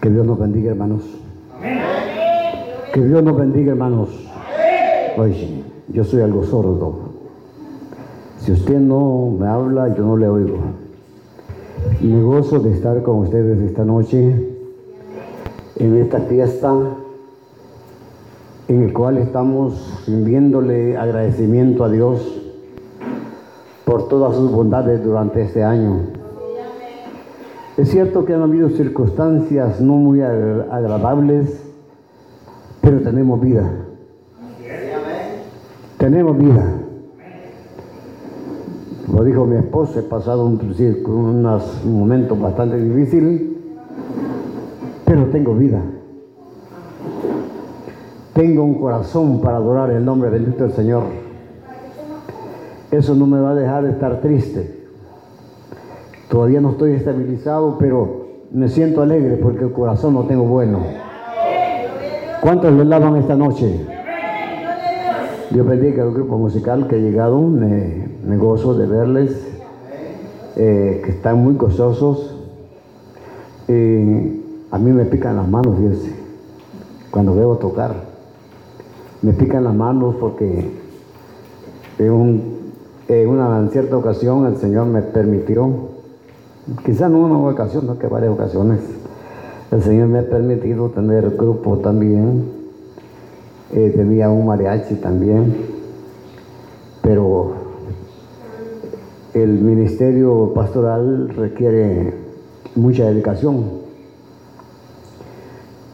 Que 0.00 0.10
Dios 0.10 0.24
nos 0.24 0.38
bendiga, 0.38 0.70
hermanos. 0.70 1.02
Que 2.92 3.04
Dios 3.04 3.22
nos 3.22 3.36
bendiga, 3.36 3.72
hermanos. 3.72 4.08
Oye, 5.16 5.64
yo 5.88 6.04
soy 6.04 6.22
algo 6.22 6.44
sordo. 6.44 7.08
Si 8.38 8.52
usted 8.52 8.78
no 8.78 9.34
me 9.38 9.46
habla, 9.48 9.94
yo 9.96 10.04
no 10.04 10.16
le 10.16 10.28
oigo. 10.28 10.58
Me 12.00 12.22
gozo 12.22 12.60
de 12.60 12.72
estar 12.72 13.02
con 13.02 13.18
ustedes 13.18 13.60
esta 13.60 13.84
noche 13.84 14.54
en 15.76 15.96
esta 15.96 16.20
fiesta 16.20 16.72
en 18.68 18.82
el 18.82 18.92
cual 18.92 19.18
estamos 19.18 20.04
rindiéndole 20.06 20.96
agradecimiento 20.96 21.84
a 21.84 21.88
Dios 21.88 22.40
por 23.84 24.08
todas 24.08 24.36
sus 24.36 24.52
bondades 24.52 25.02
durante 25.02 25.42
este 25.42 25.64
año. 25.64 26.17
Es 27.78 27.90
cierto 27.90 28.24
que 28.24 28.34
han 28.34 28.42
habido 28.42 28.70
circunstancias 28.70 29.80
no 29.80 29.92
muy 29.92 30.20
agradables, 30.20 31.62
pero 32.80 33.00
tenemos 33.02 33.40
vida. 33.40 33.70
Tenemos 35.96 36.36
vida. 36.36 36.74
Como 39.06 39.22
dijo 39.22 39.46
mi 39.46 39.56
esposa, 39.58 40.00
he 40.00 40.02
pasado 40.02 40.44
un, 40.44 40.60
unos 41.06 41.84
momentos 41.84 42.40
bastante 42.40 42.82
difíciles, 42.82 43.42
pero 45.04 45.26
tengo 45.26 45.54
vida. 45.54 45.80
Tengo 48.34 48.64
un 48.64 48.74
corazón 48.74 49.40
para 49.40 49.58
adorar 49.58 49.90
el 49.90 50.04
nombre 50.04 50.30
bendito 50.30 50.64
del 50.64 50.72
Señor. 50.72 51.04
Eso 52.90 53.14
no 53.14 53.28
me 53.28 53.38
va 53.38 53.52
a 53.52 53.54
dejar 53.54 53.84
de 53.84 53.92
estar 53.92 54.20
triste. 54.20 54.77
Todavía 56.28 56.60
no 56.60 56.72
estoy 56.72 56.92
estabilizado, 56.92 57.76
pero 57.78 58.26
me 58.52 58.68
siento 58.68 59.02
alegre 59.02 59.36
porque 59.36 59.64
el 59.64 59.72
corazón 59.72 60.14
lo 60.14 60.24
tengo 60.24 60.44
bueno. 60.44 60.80
¿Cuántos 62.40 62.72
le 62.72 62.84
lavan 62.84 63.16
esta 63.16 63.34
noche? 63.34 63.86
Dios 65.50 65.66
bendiga 65.66 66.02
al 66.02 66.12
grupo 66.12 66.36
musical 66.36 66.86
que 66.86 66.96
ha 66.96 66.98
llegado. 66.98 67.40
Me, 67.40 68.36
gozo 68.36 68.74
de 68.74 68.86
verles, 68.86 69.48
eh, 70.56 71.00
que 71.04 71.10
están 71.10 71.42
muy 71.42 71.54
gozosos. 71.54 72.36
a 73.66 74.78
mí 74.78 74.92
me 74.92 75.04
pican 75.06 75.36
las 75.36 75.48
manos, 75.48 75.76
fíjense, 75.76 76.12
cuando 77.10 77.34
veo 77.34 77.56
tocar. 77.56 77.94
Me 79.22 79.32
pican 79.32 79.64
las 79.64 79.74
manos 79.74 80.14
porque 80.20 80.70
en, 81.98 83.28
una 83.28 83.58
en 83.58 83.70
cierta 83.70 83.96
ocasión 83.96 84.46
el 84.46 84.56
Señor 84.58 84.86
me 84.86 85.02
permitió, 85.02 85.87
quizás 86.84 87.10
no 87.10 87.18
una 87.18 87.38
ocasión, 87.38 87.86
no 87.86 87.98
que 87.98 88.06
varias 88.06 88.32
ocasiones, 88.32 88.80
el 89.70 89.82
Señor 89.82 90.08
me 90.08 90.20
ha 90.20 90.28
permitido 90.28 90.88
tener 90.90 91.30
grupo 91.36 91.78
también 91.78 92.58
eh, 93.70 93.92
tenía 93.94 94.30
un 94.30 94.46
mariachi 94.46 94.94
también, 94.94 95.54
pero 97.02 97.52
el 99.34 99.60
ministerio 99.60 100.52
pastoral 100.54 101.28
requiere 101.36 102.14
mucha 102.74 103.04
dedicación 103.04 103.64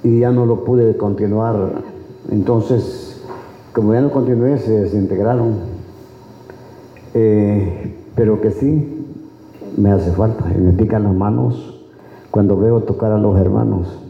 y 0.04 0.20
ya 0.20 0.30
no 0.30 0.46
lo 0.46 0.64
pude 0.64 0.96
continuar. 0.96 1.82
Entonces, 2.30 3.20
como 3.72 3.92
ya 3.92 4.02
no 4.02 4.12
continué, 4.12 4.58
se 4.58 4.82
desintegraron. 4.82 5.54
Eh, 7.12 7.92
pero 8.14 8.40
que 8.40 8.52
sí, 8.52 8.93
me 9.76 9.90
hace 9.90 10.12
falta 10.12 10.44
y 10.54 10.60
me 10.60 10.72
pican 10.72 11.04
las 11.04 11.14
manos 11.14 11.80
cuando 12.30 12.56
veo 12.56 12.80
tocar 12.82 13.12
a 13.12 13.18
los 13.18 13.38
hermanos. 13.38 14.00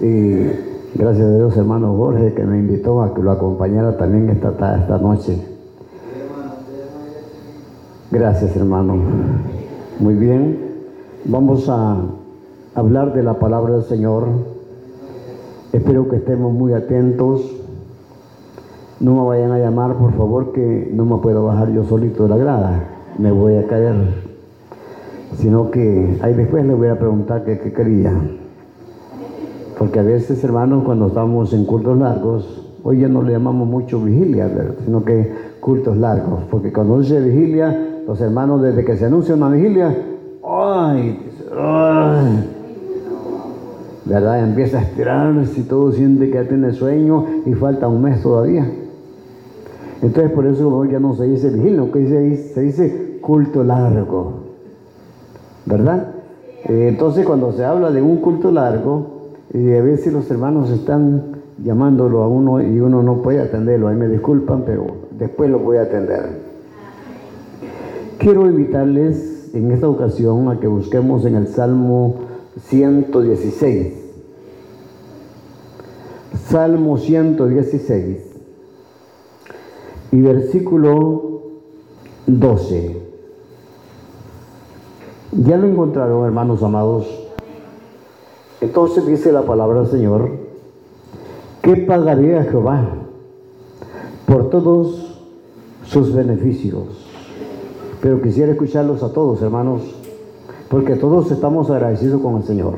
Y 0.00 0.72
Gracias 0.94 1.26
a 1.26 1.36
Dios, 1.36 1.56
hermano 1.56 1.96
Jorge, 1.96 2.34
que 2.34 2.44
me 2.44 2.58
invitó 2.58 3.02
a 3.02 3.14
que 3.14 3.22
lo 3.22 3.30
acompañara 3.30 3.96
también 3.96 4.28
esta, 4.28 4.50
esta 4.76 4.98
noche. 4.98 5.42
Gracias, 8.10 8.54
hermano. 8.56 8.96
Muy 9.98 10.14
bien. 10.14 10.58
Vamos 11.24 11.66
a 11.70 11.96
hablar 12.74 13.14
de 13.14 13.22
la 13.22 13.38
palabra 13.38 13.76
del 13.76 13.84
Señor. 13.84 14.26
Espero 15.72 16.10
que 16.10 16.16
estemos 16.16 16.52
muy 16.52 16.74
atentos. 16.74 17.40
No 19.00 19.14
me 19.14 19.26
vayan 19.26 19.50
a 19.52 19.58
llamar, 19.58 19.96
por 19.96 20.12
favor, 20.12 20.52
que 20.52 20.90
no 20.92 21.06
me 21.06 21.16
puedo 21.22 21.46
bajar 21.46 21.72
yo 21.72 21.84
solito 21.84 22.24
de 22.24 22.28
la 22.28 22.36
grada. 22.36 22.91
Me 23.18 23.30
voy 23.30 23.56
a 23.56 23.66
caer. 23.66 23.94
Sino 25.36 25.70
que 25.70 26.18
ahí 26.22 26.34
después 26.34 26.64
le 26.64 26.74
voy 26.74 26.88
a 26.88 26.98
preguntar 26.98 27.44
qué, 27.44 27.58
quería. 27.72 28.12
Porque 29.78 29.98
a 29.98 30.02
veces, 30.02 30.42
hermanos, 30.44 30.84
cuando 30.84 31.08
estamos 31.08 31.52
en 31.52 31.64
cultos 31.64 31.98
largos, 31.98 32.70
hoy 32.82 33.00
ya 33.00 33.08
no 33.08 33.22
le 33.22 33.32
llamamos 33.32 33.66
mucho 33.66 34.00
vigilia, 34.00 34.50
sino 34.84 35.04
que 35.04 35.32
cultos 35.60 35.96
largos. 35.96 36.40
Porque 36.50 36.72
cuando 36.72 37.00
dice 37.00 37.20
vigilia, 37.20 38.02
los 38.06 38.20
hermanos, 38.20 38.62
desde 38.62 38.84
que 38.84 38.96
se 38.96 39.06
anuncia 39.06 39.34
una 39.34 39.48
vigilia, 39.50 39.96
¡ay! 40.44 41.18
¿Verdad? 44.04 44.44
Empieza 44.44 44.78
a 44.78 44.82
estirarse 44.82 45.60
y 45.60 45.64
todo 45.64 45.92
siente 45.92 46.26
que 46.26 46.34
ya 46.34 46.48
tiene 46.48 46.72
sueño 46.72 47.24
y 47.46 47.54
falta 47.54 47.88
un 47.88 48.02
mes 48.02 48.22
todavía. 48.22 48.66
Entonces, 50.02 50.32
por 50.32 50.46
eso 50.46 50.84
ya 50.84 50.98
no 50.98 51.14
se 51.14 51.24
dice 51.24 51.48
vigilia, 51.48 51.88
que 51.92 52.36
se 52.52 52.60
dice 52.60 53.18
culto 53.20 53.62
largo. 53.62 54.32
¿Verdad? 55.64 56.08
Eh, 56.64 56.88
entonces, 56.88 57.24
cuando 57.24 57.52
se 57.52 57.64
habla 57.64 57.92
de 57.92 58.02
un 58.02 58.16
culto 58.16 58.50
largo, 58.50 59.22
y 59.54 59.72
a 59.72 59.80
veces 59.80 60.12
los 60.12 60.28
hermanos 60.28 60.70
están 60.70 61.36
llamándolo 61.62 62.22
a 62.22 62.28
uno 62.28 62.60
y 62.60 62.80
uno 62.80 63.02
no 63.02 63.22
puede 63.22 63.40
atenderlo. 63.40 63.88
Ahí 63.88 63.96
me 63.96 64.08
disculpan, 64.08 64.64
pero 64.66 64.86
después 65.12 65.48
lo 65.48 65.60
voy 65.60 65.76
a 65.76 65.82
atender. 65.82 66.40
Quiero 68.18 68.48
invitarles 68.48 69.54
en 69.54 69.70
esta 69.70 69.88
ocasión 69.88 70.48
a 70.48 70.58
que 70.58 70.66
busquemos 70.66 71.24
en 71.26 71.36
el 71.36 71.46
Salmo 71.46 72.16
116. 72.56 73.94
Salmo 76.48 76.96
116 76.96 78.31
y 80.12 80.20
versículo 80.20 81.40
12. 82.26 83.02
¿Ya 85.32 85.56
lo 85.56 85.66
encontraron, 85.66 86.26
hermanos 86.26 86.62
amados? 86.62 87.06
Entonces 88.60 89.06
dice 89.06 89.32
la 89.32 89.42
palabra 89.42 89.80
del 89.80 89.90
Señor, 89.90 90.30
¿qué 91.62 91.76
pagaré 91.76 92.38
a 92.38 92.44
Jehová 92.44 92.88
por 94.26 94.50
todos 94.50 95.18
sus 95.84 96.14
beneficios? 96.14 97.08
Pero 98.02 98.20
quisiera 98.20 98.52
escucharlos 98.52 99.02
a 99.02 99.12
todos, 99.14 99.40
hermanos, 99.40 99.82
porque 100.68 100.96
todos 100.96 101.30
estamos 101.32 101.70
agradecidos 101.70 102.20
con 102.20 102.36
el 102.36 102.42
Señor. 102.44 102.74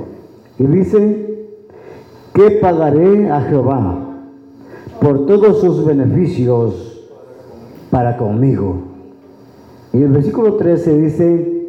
Y 0.58 0.66
dice, 0.66 1.48
¿qué 2.32 2.52
pagaré 2.52 3.28
a 3.28 3.40
Jehová 3.40 3.98
por 5.00 5.26
todos 5.26 5.60
sus 5.60 5.84
beneficios 5.84 6.93
para 7.94 8.16
conmigo? 8.16 8.74
Y 9.92 10.02
el 10.02 10.08
versículo 10.08 10.54
13 10.54 10.98
dice, 10.98 11.62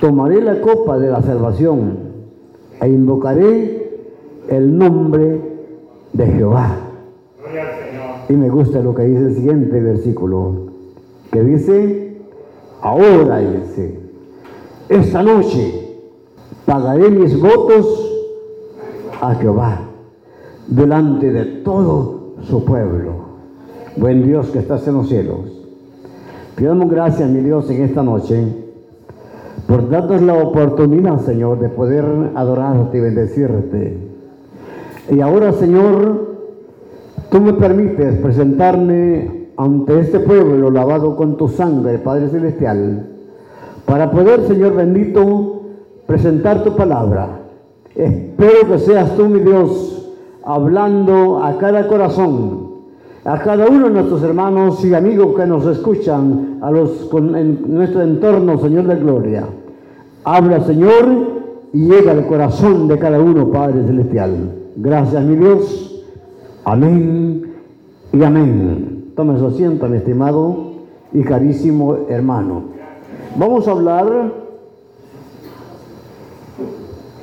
tomaré 0.00 0.40
la 0.40 0.60
copa 0.60 0.98
de 0.98 1.08
la 1.08 1.22
salvación 1.22 1.98
e 2.80 2.88
invocaré 2.88 4.00
el 4.48 4.76
nombre 4.76 5.40
de 6.12 6.26
Jehová. 6.26 6.74
Y 8.28 8.32
me 8.32 8.50
gusta 8.50 8.80
lo 8.80 8.92
que 8.92 9.04
dice 9.04 9.26
el 9.26 9.34
siguiente 9.36 9.80
versículo, 9.80 10.66
que 11.30 11.44
dice, 11.44 12.16
ahora 12.80 13.38
dice, 13.38 14.00
esta 14.88 15.22
noche 15.22 15.92
pagaré 16.64 17.08
mis 17.08 17.40
votos 17.40 17.86
a 19.20 19.32
Jehová 19.36 19.78
delante 20.66 21.30
de 21.30 21.44
todo 21.62 22.32
su 22.42 22.64
pueblo. 22.64 23.15
Buen 23.96 24.26
Dios 24.26 24.48
que 24.48 24.58
estás 24.58 24.86
en 24.88 24.94
los 24.94 25.08
cielos. 25.08 25.40
Pidamos 26.54 26.90
gracias, 26.90 27.28
mi 27.28 27.40
Dios, 27.40 27.68
en 27.70 27.82
esta 27.82 28.02
noche 28.02 28.66
por 29.66 29.88
darnos 29.88 30.22
la 30.22 30.34
oportunidad, 30.34 31.20
Señor, 31.20 31.58
de 31.58 31.68
poder 31.68 32.04
adorarte 32.34 32.98
y 32.98 33.00
bendecirte. 33.00 33.98
Y 35.10 35.20
ahora, 35.20 35.52
Señor, 35.52 36.36
tú 37.30 37.40
me 37.40 37.52
permites 37.54 38.16
presentarme 38.18 39.48
ante 39.56 40.00
este 40.00 40.20
pueblo 40.20 40.70
lavado 40.70 41.16
con 41.16 41.36
tu 41.36 41.48
sangre, 41.48 41.98
Padre 41.98 42.28
Celestial, 42.28 43.08
para 43.86 44.10
poder, 44.10 44.46
Señor 44.46 44.74
bendito, 44.74 45.62
presentar 46.06 46.62
tu 46.62 46.76
palabra. 46.76 47.40
Espero 47.94 48.68
que 48.68 48.78
seas 48.78 49.16
tú, 49.16 49.26
mi 49.26 49.40
Dios, 49.40 50.12
hablando 50.44 51.42
a 51.42 51.56
cada 51.58 51.88
corazón, 51.88 52.65
a 53.26 53.38
cada 53.42 53.66
uno 53.66 53.88
de 53.88 53.94
nuestros 53.94 54.22
hermanos 54.22 54.84
y 54.84 54.94
amigos 54.94 55.34
que 55.36 55.46
nos 55.46 55.66
escuchan, 55.66 56.60
a 56.62 56.70
los 56.70 57.10
en 57.12 57.74
nuestro 57.74 58.02
entorno, 58.02 58.56
Señor 58.58 58.86
de 58.86 58.94
gloria. 58.94 59.44
Habla, 60.22 60.60
Señor, 60.64 61.06
y 61.72 61.88
llega 61.88 62.12
al 62.12 62.24
corazón 62.28 62.86
de 62.86 62.96
cada 63.00 63.20
uno, 63.20 63.50
Padre 63.50 63.84
Celestial. 63.84 64.52
Gracias, 64.76 65.24
mi 65.24 65.34
Dios. 65.34 66.04
Amén 66.64 67.52
y 68.12 68.22
amén. 68.22 69.12
Tome 69.16 69.36
su 69.40 69.46
asiento, 69.46 69.88
mi 69.88 69.96
estimado 69.96 70.74
y 71.12 71.22
carísimo 71.24 71.96
hermano. 72.08 72.62
Vamos 73.36 73.66
a 73.66 73.72
hablar 73.72 74.32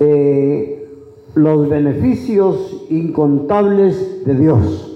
eh, 0.02 0.86
los 1.34 1.70
beneficios 1.70 2.88
incontables 2.90 4.26
de 4.26 4.36
Dios. 4.36 4.93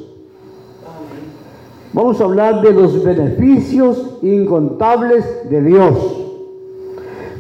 Vamos 1.98 2.22
a 2.22 2.26
hablar 2.26 2.62
de 2.62 2.74
los 2.74 3.04
beneficios 3.04 4.20
incontables 4.22 5.50
de 5.50 5.64
Dios. 5.64 5.96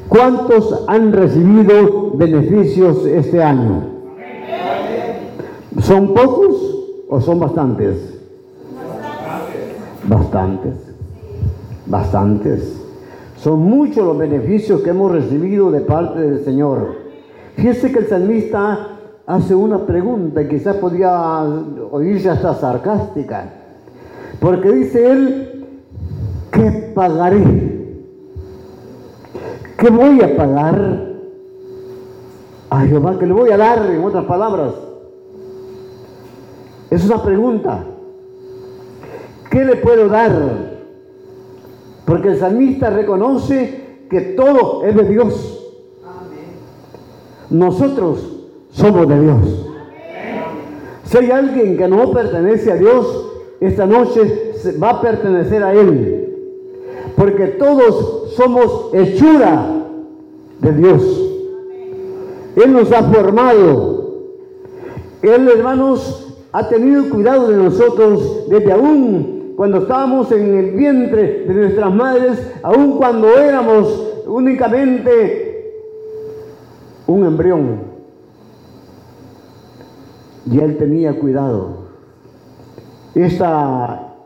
¿Cuántos 0.10 0.84
han 0.88 1.14
recibido 1.14 2.14
beneficios 2.16 3.06
este 3.06 3.44
año? 3.44 3.84
¿Son 5.80 6.12
pocos 6.12 7.06
o 7.08 7.22
son 7.22 7.40
bastantes? 7.40 8.20
Bastantes. 10.08 10.74
Bastantes. 11.86 12.82
Son 13.36 13.60
muchos 13.60 14.04
los 14.04 14.18
beneficios 14.18 14.82
que 14.82 14.90
hemos 14.90 15.12
recibido 15.12 15.70
de 15.70 15.82
parte 15.82 16.20
del 16.20 16.44
Señor. 16.44 16.96
Fíjese 17.58 17.92
que 17.92 18.00
el 18.00 18.08
salmista 18.08 18.98
hace 19.28 19.54
una 19.54 19.86
pregunta 19.86 20.42
y 20.42 20.48
quizás 20.48 20.78
podría 20.78 21.44
oírse 21.92 22.32
hasta 22.32 22.56
sarcástica. 22.56 23.57
Porque 24.40 24.72
dice 24.72 25.12
él, 25.12 25.66
¿qué 26.52 26.92
pagaré? 26.94 27.44
¿Qué 29.78 29.90
voy 29.90 30.22
a 30.22 30.36
pagar 30.36 31.16
a 32.70 32.82
Jehová? 32.82 33.18
¿Qué 33.20 33.26
le 33.26 33.34
voy 33.34 33.52
a 33.52 33.58
dar, 33.58 33.86
en 33.90 34.04
otras 34.04 34.26
palabras? 34.26 34.74
Es 36.90 37.06
una 37.06 37.22
pregunta. 37.22 37.84
¿Qué 39.50 39.64
le 39.66 39.76
puedo 39.78 40.08
dar? 40.08 40.32
Porque 42.06 42.30
el 42.30 42.40
salmista 42.40 42.90
reconoce 42.90 44.06
que 44.10 44.22
todo 44.22 44.86
es 44.86 44.96
de 44.96 45.04
Dios. 45.04 45.54
Nosotros 47.50 48.38
somos 48.72 49.08
de 49.08 49.22
Dios. 49.22 49.66
Si 51.04 51.18
hay 51.18 51.32
alguien 51.32 51.78
que 51.78 51.88
no 51.88 52.12
pertenece 52.12 52.72
a 52.72 52.76
Dios, 52.76 53.27
esta 53.60 53.86
noche 53.86 54.54
va 54.82 54.92
a 54.92 55.02
pertenecer 55.02 55.64
a 55.64 55.74
Él. 55.74 56.24
Porque 57.16 57.48
todos 57.48 58.34
somos 58.36 58.94
hechura 58.94 59.66
de 60.60 60.72
Dios. 60.74 61.32
Él 62.56 62.74
nos 62.74 62.92
ha 62.92 63.04
formado. 63.04 64.28
Él, 65.24 65.50
hermanos, 65.50 66.36
ha 66.52 66.70
tenido 66.70 67.10
cuidado 67.10 67.50
de 67.50 67.58
nosotros 67.58 68.48
desde 68.50 68.72
aún 68.72 69.54
cuando 69.56 69.80
estábamos 69.80 70.32
en 70.32 70.56
el 70.56 70.72
vientre 70.72 71.46
de 71.48 71.54
nuestras 71.54 71.94
madres, 71.94 72.52
aún 72.62 72.98
cuando 72.98 73.36
éramos 73.36 74.08
únicamente 74.28 75.74
un 77.08 77.26
embrión. 77.26 77.80
Y 80.46 80.60
Él 80.60 80.78
tenía 80.78 81.20
cuidado 81.20 81.87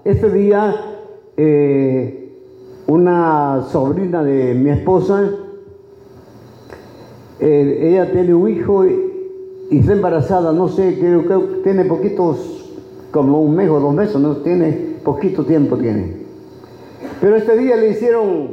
este 0.04 0.30
día, 0.32 0.76
eh, 1.38 2.30
una 2.88 3.64
sobrina 3.72 4.22
de 4.22 4.54
mi 4.54 4.70
esposa, 4.70 5.30
eh, 7.40 7.80
ella 7.82 8.12
tiene 8.12 8.34
un 8.34 8.50
hijo 8.50 8.86
y, 8.86 9.08
está 9.72 9.94
embarazada, 9.94 10.52
no 10.52 10.68
sé, 10.68 10.98
creo 11.00 11.26
que 11.26 11.62
tiene 11.64 11.86
poquitos, 11.86 12.70
como 13.12 13.42
un 13.42 13.56
mes 13.56 13.70
o 13.70 13.80
dos 13.80 13.94
meses, 13.94 14.18
no 14.18 14.38
tiene 14.38 14.98
poquito 15.06 15.46
tiempo 15.46 15.78
tiene. 15.78 16.18
Pero 17.22 17.38
este 17.38 17.58
día 17.58 17.78
le 17.78 17.92
hicieron, 17.92 18.50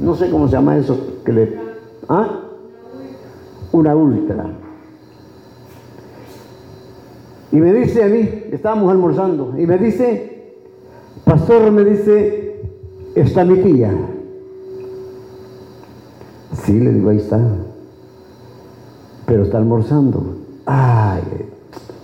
no 0.00 0.14
sé 0.16 0.30
cómo 0.30 0.48
se 0.48 0.54
llama 0.54 0.78
eso, 0.78 1.18
que 1.22 1.32
le, 1.32 1.54
¿ah? 2.08 2.40
Una 3.72 3.94
ultra. 3.94 4.63
Y 7.54 7.60
me 7.60 7.72
dice 7.72 8.02
a 8.02 8.08
mí, 8.08 8.28
estábamos 8.50 8.90
almorzando, 8.90 9.54
y 9.56 9.64
me 9.64 9.78
dice, 9.78 10.56
pastor, 11.24 11.70
me 11.70 11.84
dice, 11.84 12.60
está 13.14 13.44
mi 13.44 13.58
tía. 13.58 13.94
Sí, 16.64 16.80
le 16.80 16.90
digo, 16.90 17.10
ahí 17.10 17.18
está. 17.18 17.40
Pero 19.26 19.44
está 19.44 19.58
almorzando. 19.58 20.34
Ay, 20.66 21.22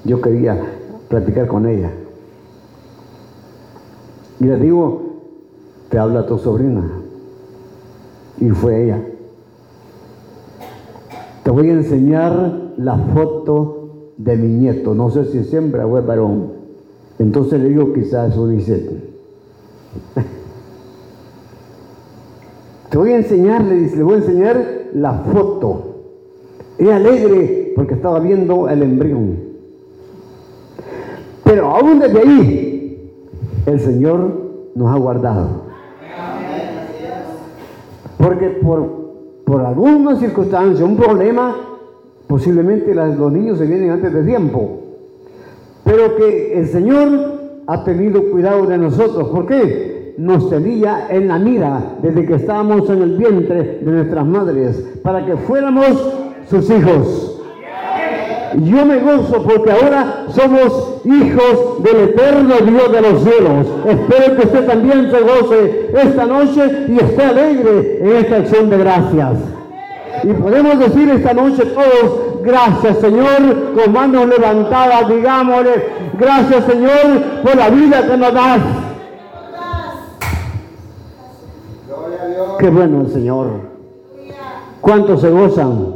yo 0.04 0.20
quería 0.20 0.56
platicar 1.08 1.48
con 1.48 1.66
ella. 1.66 1.90
Y 4.38 4.44
le 4.44 4.56
digo, 4.56 5.02
te 5.88 5.98
habla 5.98 6.26
tu 6.26 6.38
sobrina. 6.38 6.88
Y 8.38 8.50
fue 8.50 8.84
ella. 8.84 9.02
Te 11.42 11.50
voy 11.50 11.70
a 11.70 11.72
enseñar 11.72 12.70
la 12.76 12.96
foto 12.96 13.79
de 14.24 14.36
mi 14.36 14.48
nieto, 14.48 14.94
no 14.94 15.10
sé 15.10 15.24
si 15.26 15.38
es 15.38 15.52
hembra 15.54 15.86
o 15.86 15.98
es 15.98 16.04
varón. 16.04 16.52
Entonces 17.18 17.58
le 17.60 17.70
digo 17.70 17.92
quizás 17.92 18.32
eso 18.32 18.46
dice. 18.48 19.02
Te 22.90 22.98
voy 22.98 23.12
a 23.12 23.16
enseñar, 23.18 23.64
le 23.64 23.76
dice, 23.76 23.96
le 23.96 24.02
voy 24.02 24.14
a 24.14 24.18
enseñar 24.18 24.62
la 24.94 25.12
foto. 25.14 25.84
Es 26.76 26.88
alegre 26.88 27.72
porque 27.76 27.94
estaba 27.94 28.18
viendo 28.20 28.68
el 28.68 28.82
embrión. 28.82 29.38
Pero 31.44 31.70
aún 31.70 31.98
desde 31.98 32.20
ahí, 32.20 33.10
el 33.66 33.80
Señor 33.80 34.50
nos 34.74 34.94
ha 34.94 34.98
guardado. 34.98 35.70
Porque 38.18 38.48
por, 38.48 38.86
por 39.44 39.62
alguna 39.62 40.16
circunstancia, 40.16 40.84
un 40.84 40.96
problema, 40.96 41.69
Posiblemente 42.30 42.94
los 42.94 43.32
niños 43.32 43.58
se 43.58 43.66
vienen 43.66 43.90
antes 43.90 44.14
de 44.14 44.22
tiempo. 44.22 44.82
Pero 45.82 46.14
que 46.14 46.60
el 46.60 46.68
Señor 46.68 47.08
ha 47.66 47.82
tenido 47.82 48.22
cuidado 48.30 48.66
de 48.66 48.78
nosotros. 48.78 49.30
¿Por 49.30 49.46
qué? 49.46 50.14
Nos 50.16 50.48
tenía 50.48 51.08
en 51.10 51.26
la 51.26 51.40
mira 51.40 51.96
desde 52.00 52.24
que 52.24 52.34
estábamos 52.34 52.88
en 52.88 53.02
el 53.02 53.16
vientre 53.16 53.80
de 53.82 53.90
nuestras 53.90 54.24
madres 54.24 54.76
para 55.02 55.26
que 55.26 55.36
fuéramos 55.38 56.14
sus 56.48 56.70
hijos. 56.70 57.42
Yo 58.62 58.86
me 58.86 59.00
gozo 59.00 59.42
porque 59.42 59.72
ahora 59.72 60.26
somos 60.28 61.00
hijos 61.04 61.82
del 61.82 62.10
eterno 62.10 62.54
Dios 62.64 62.92
de 62.92 63.00
los 63.00 63.22
cielos. 63.24 63.66
Espero 63.88 64.36
que 64.36 64.46
usted 64.46 64.66
también 64.66 65.10
se 65.10 65.20
goce 65.20 65.90
esta 66.00 66.26
noche 66.26 66.86
y 66.86 66.96
esté 66.96 67.22
alegre 67.24 67.98
en 68.00 68.16
esta 68.18 68.36
acción 68.36 68.70
de 68.70 68.78
gracias. 68.78 69.36
Y 70.22 70.32
podemos 70.34 70.78
decir 70.78 71.08
esta 71.08 71.32
noche 71.32 71.64
todos, 71.66 72.29
gracias 72.42 72.98
Señor, 72.98 73.74
con 73.74 73.92
manos 73.92 74.26
levantadas, 74.26 75.08
digámosle, 75.08 75.70
gracias 76.18 76.64
Señor 76.64 77.42
por 77.42 77.56
la 77.56 77.70
vida 77.70 78.06
que 78.06 78.16
nos 78.16 78.34
das. 78.34 78.60
Qué 82.58 82.68
bueno 82.68 83.08
Señor. 83.08 83.70
¿Cuántos 84.80 85.20
se 85.20 85.30
gozan? 85.30 85.94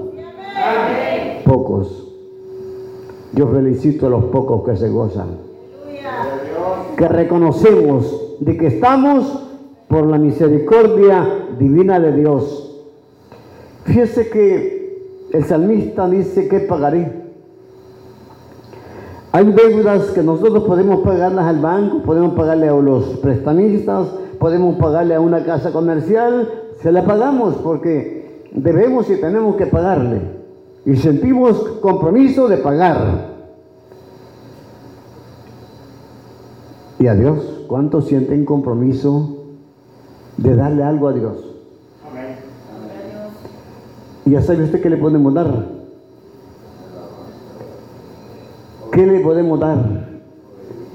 Pocos. 1.44 2.08
Yo 3.32 3.48
felicito 3.48 4.06
a 4.06 4.10
los 4.10 4.24
pocos 4.24 4.64
que 4.64 4.76
se 4.76 4.88
gozan. 4.88 5.38
Que 6.96 7.08
reconocemos 7.08 8.36
de 8.40 8.56
que 8.56 8.68
estamos 8.68 9.42
por 9.88 10.06
la 10.06 10.18
misericordia 10.18 11.26
divina 11.58 11.98
de 11.98 12.12
Dios 12.12 12.64
Fíjese 13.84 14.30
que 14.30 14.83
el 15.34 15.44
salmista 15.44 16.08
dice 16.08 16.46
que 16.46 16.60
pagaré. 16.60 17.24
Hay 19.32 19.50
deudas 19.50 20.12
que 20.12 20.22
nosotros 20.22 20.62
podemos 20.62 21.00
pagarlas 21.00 21.46
al 21.46 21.58
banco, 21.58 22.02
podemos 22.02 22.34
pagarle 22.34 22.68
a 22.68 22.72
los 22.72 23.04
prestamistas, 23.18 24.06
podemos 24.38 24.76
pagarle 24.76 25.16
a 25.16 25.20
una 25.20 25.44
casa 25.44 25.72
comercial, 25.72 26.48
se 26.80 26.92
la 26.92 27.04
pagamos 27.04 27.56
porque 27.56 28.44
debemos 28.52 29.10
y 29.10 29.20
tenemos 29.20 29.56
que 29.56 29.66
pagarle. 29.66 30.20
Y 30.86 30.94
sentimos 30.96 31.58
compromiso 31.80 32.46
de 32.46 32.58
pagar. 32.58 33.34
¿Y 37.00 37.08
a 37.08 37.14
Dios? 37.16 37.64
¿Cuántos 37.66 38.06
sienten 38.06 38.44
compromiso 38.44 39.46
de 40.36 40.54
darle 40.54 40.84
algo 40.84 41.08
a 41.08 41.12
Dios? 41.12 41.53
Ya 44.26 44.40
sabe 44.40 44.64
usted 44.64 44.80
qué 44.80 44.90
le 44.90 44.96
podemos 44.96 45.34
dar. 45.34 45.66
¿Qué 48.92 49.06
le 49.06 49.20
podemos 49.20 49.60
dar? 49.60 49.78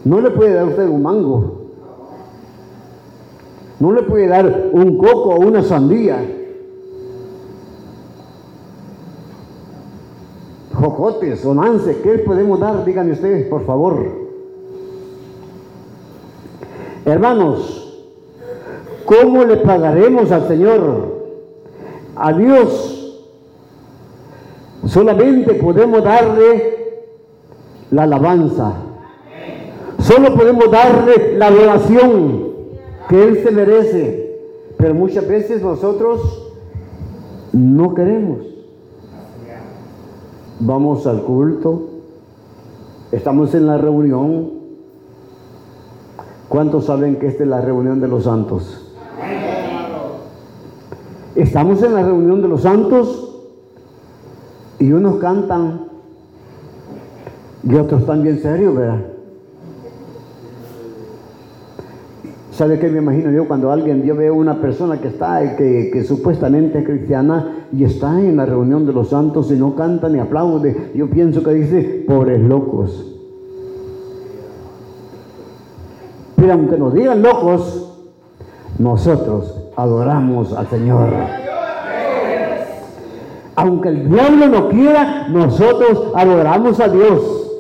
No 0.06 0.22
le 0.22 0.32
puede 0.32 0.54
dar 0.54 0.66
usted 0.66 0.88
un 0.88 1.04
mango. 1.04 1.60
No 3.80 3.92
le 3.92 4.04
puede 4.04 4.28
dar 4.28 4.70
un 4.74 4.98
coco 4.98 5.36
o 5.36 5.40
una 5.40 5.64
sandía. 5.64 6.36
jocotes 10.80 11.46
o 11.46 11.54
nance, 11.54 12.02
¿qué 12.02 12.20
podemos 12.20 12.60
dar? 12.60 12.86
Díganme 12.86 13.12
ustedes, 13.12 13.48
por 13.48 13.66
favor. 13.66 14.30
Hermanos, 17.06 18.06
¿cómo 19.06 19.44
le 19.44 19.58
pagaremos 19.58 20.32
al 20.32 20.48
Señor? 20.48 21.20
A 22.16 22.34
Dios 22.34 22.99
solamente 24.90 25.54
podemos 25.56 26.04
darle 26.04 27.04
la 27.92 28.04
alabanza. 28.04 28.74
Solo 30.00 30.36
podemos 30.36 30.72
darle 30.72 31.38
la 31.38 31.48
adoración 31.48 32.50
que 33.08 33.24
Él 33.24 33.44
se 33.44 33.52
merece. 33.52 34.30
Pero 34.78 34.94
muchas 34.94 35.28
veces 35.28 35.62
nosotros 35.62 36.52
no 37.52 37.94
queremos. 37.94 38.40
Vamos 40.62 41.08
al 41.08 41.22
culto, 41.22 41.90
estamos 43.12 43.54
en 43.56 43.68
la 43.68 43.78
reunión. 43.78 44.52
¿Cuántos 46.50 46.86
saben 46.86 47.18
que 47.18 47.28
esta 47.28 47.44
es 47.44 47.50
la 47.50 47.62
reunión 47.62 48.02
de 48.02 48.08
los 48.08 48.24
santos? 48.24 48.94
Estamos 51.36 51.82
en 51.84 51.94
la 51.94 52.04
reunión 52.04 52.42
de 52.42 52.48
los 52.48 52.64
santos 52.64 53.29
y 54.80 54.92
unos 54.92 55.18
cantan 55.18 55.90
y 57.64 57.76
otros 57.76 58.02
están 58.02 58.24
bien 58.24 58.40
serios, 58.40 58.76
¿verdad? 58.76 59.02
¿Sabe 62.52 62.80
qué 62.80 62.90
me 62.90 63.00
imagino 63.00 63.32
yo 63.32 63.48
cuando 63.48 63.72
alguien, 63.72 64.04
yo 64.04 64.16
veo 64.16 64.36
una 64.36 64.60
persona 64.60 65.00
que 65.00 65.10
está, 65.10 65.56
que, 65.56 65.90
que, 65.94 66.04
supuestamente 66.04 66.80
es 66.80 66.86
cristiana 66.86 67.68
y 67.72 67.84
está 67.86 68.20
en 68.20 68.36
la 68.36 68.46
reunión 68.46 68.86
de 68.86 68.92
los 68.92 69.10
santos 69.10 69.50
y 69.52 69.56
no 69.56 69.76
canta 69.76 70.10
ni 70.10 70.20
aplaude? 70.20 70.92
Yo 70.94 71.10
pienso 71.10 71.42
que 71.42 71.54
dice, 71.54 72.04
pobres 72.06 72.42
locos. 72.42 73.16
Pero 76.36 76.54
aunque 76.54 76.78
nos 76.78 76.94
digan 76.94 77.22
locos, 77.22 77.98
nosotros 78.78 79.72
adoramos 79.76 80.54
al 80.54 80.68
Señor. 80.68 81.10
Aunque 83.60 83.90
el 83.90 84.10
diablo 84.10 84.48
no 84.48 84.70
quiera, 84.70 85.28
nosotros 85.28 86.14
adoramos 86.16 86.80
a 86.80 86.88
Dios. 86.88 87.52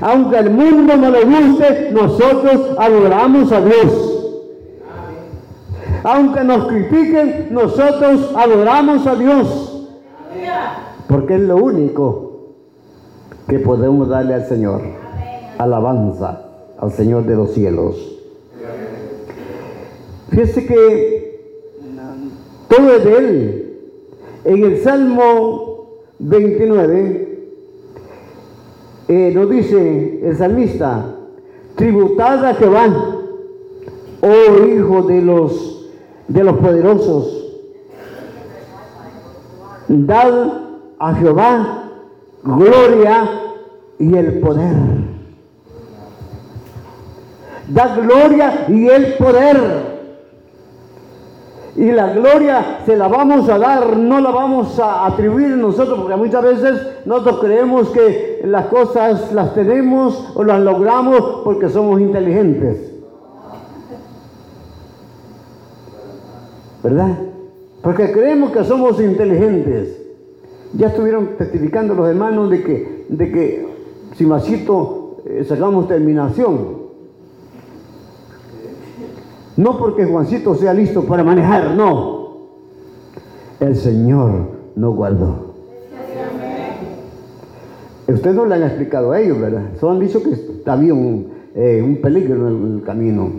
Aunque 0.00 0.36
el 0.36 0.50
mundo 0.50 0.96
no 0.96 1.10
le 1.12 1.24
guste, 1.24 1.92
nosotros 1.92 2.76
adoramos 2.76 3.52
a 3.52 3.60
Dios. 3.60 4.34
Aunque 6.02 6.42
nos 6.42 6.66
critiquen, 6.66 7.48
nosotros 7.52 8.32
adoramos 8.34 9.06
a 9.06 9.14
Dios. 9.14 9.88
Porque 11.06 11.36
es 11.36 11.42
lo 11.42 11.58
único 11.58 12.56
que 13.46 13.60
podemos 13.60 14.08
darle 14.08 14.34
al 14.34 14.46
Señor. 14.46 14.80
Alabanza 15.56 16.46
al 16.80 16.90
Señor 16.90 17.26
de 17.26 17.36
los 17.36 17.52
cielos. 17.52 18.18
Fíjese 20.30 20.66
que 20.66 21.76
todo 22.68 22.96
es 22.96 23.04
de 23.04 23.16
Él. 23.16 23.71
En 24.44 24.64
el 24.64 24.82
Salmo 24.82 25.88
29, 26.18 27.38
eh, 29.08 29.32
nos 29.34 29.50
dice 29.50 30.20
el 30.24 30.36
salmista, 30.36 31.16
tributad 31.76 32.44
a 32.44 32.54
Jehová, 32.54 33.18
oh 34.20 34.66
hijo 34.66 35.02
de 35.02 35.22
los, 35.22 35.90
de 36.28 36.44
los 36.44 36.56
poderosos, 36.58 37.54
dad 39.88 40.62
a 40.98 41.14
Jehová 41.14 41.82
gloria 42.42 43.28
y 43.98 44.16
el 44.16 44.40
poder. 44.40 44.76
Da 47.68 47.96
gloria 47.96 48.66
y 48.68 48.88
el 48.88 49.14
poder. 49.14 49.91
Y 51.74 51.90
la 51.90 52.12
gloria 52.12 52.80
se 52.84 52.96
la 52.96 53.08
vamos 53.08 53.48
a 53.48 53.58
dar, 53.58 53.96
no 53.96 54.20
la 54.20 54.30
vamos 54.30 54.78
a 54.78 55.06
atribuir 55.06 55.56
nosotros, 55.56 56.00
porque 56.00 56.16
muchas 56.16 56.42
veces 56.42 56.80
nosotros 57.06 57.40
creemos 57.40 57.88
que 57.88 58.42
las 58.44 58.66
cosas 58.66 59.32
las 59.32 59.54
tenemos 59.54 60.32
o 60.34 60.44
las 60.44 60.60
logramos 60.60 61.40
porque 61.44 61.70
somos 61.70 62.00
inteligentes. 62.00 62.92
¿Verdad? 66.82 67.16
Porque 67.80 68.12
creemos 68.12 68.50
que 68.50 68.64
somos 68.64 69.00
inteligentes. 69.00 69.98
Ya 70.74 70.88
estuvieron 70.88 71.36
testificando 71.38 71.94
los 71.94 72.08
hermanos 72.08 72.50
de 72.50 72.62
que, 72.62 73.06
de 73.08 73.32
que 73.32 73.68
si 74.16 74.26
masito 74.26 75.16
eh, 75.24 75.44
sacamos 75.44 75.88
terminación. 75.88 76.81
No 79.62 79.78
porque 79.78 80.04
Juancito 80.04 80.56
sea 80.56 80.74
listo 80.74 81.04
para 81.04 81.22
manejar, 81.22 81.76
no. 81.76 82.32
El 83.60 83.76
Señor 83.76 84.48
no 84.74 84.90
guardó. 84.90 85.52
Ustedes 88.08 88.34
no 88.34 88.44
le 88.44 88.56
han 88.56 88.64
explicado 88.64 89.12
a 89.12 89.20
ellos, 89.20 89.40
¿verdad? 89.40 89.62
Solo 89.78 89.92
han 89.92 90.00
dicho 90.00 90.20
que 90.20 90.68
había 90.68 90.92
un, 90.92 91.28
eh, 91.54 91.80
un 91.80 91.98
peligro 91.98 92.48
en 92.48 92.74
el 92.78 92.82
camino. 92.82 93.30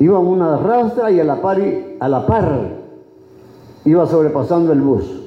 Iba 0.00 0.18
una 0.18 0.56
rastra 0.56 1.12
y 1.12 1.20
a 1.20 1.24
la 1.24 1.40
par, 1.40 1.62
a 2.00 2.08
la 2.08 2.26
par 2.26 2.70
iba 3.84 4.06
sobrepasando 4.06 4.72
el 4.72 4.80
bus. 4.80 5.22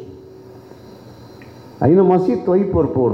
Ahí 1.79 1.93
nomásito, 1.93 2.51
ahí 2.51 2.65
por, 2.65 2.91
por 2.91 3.13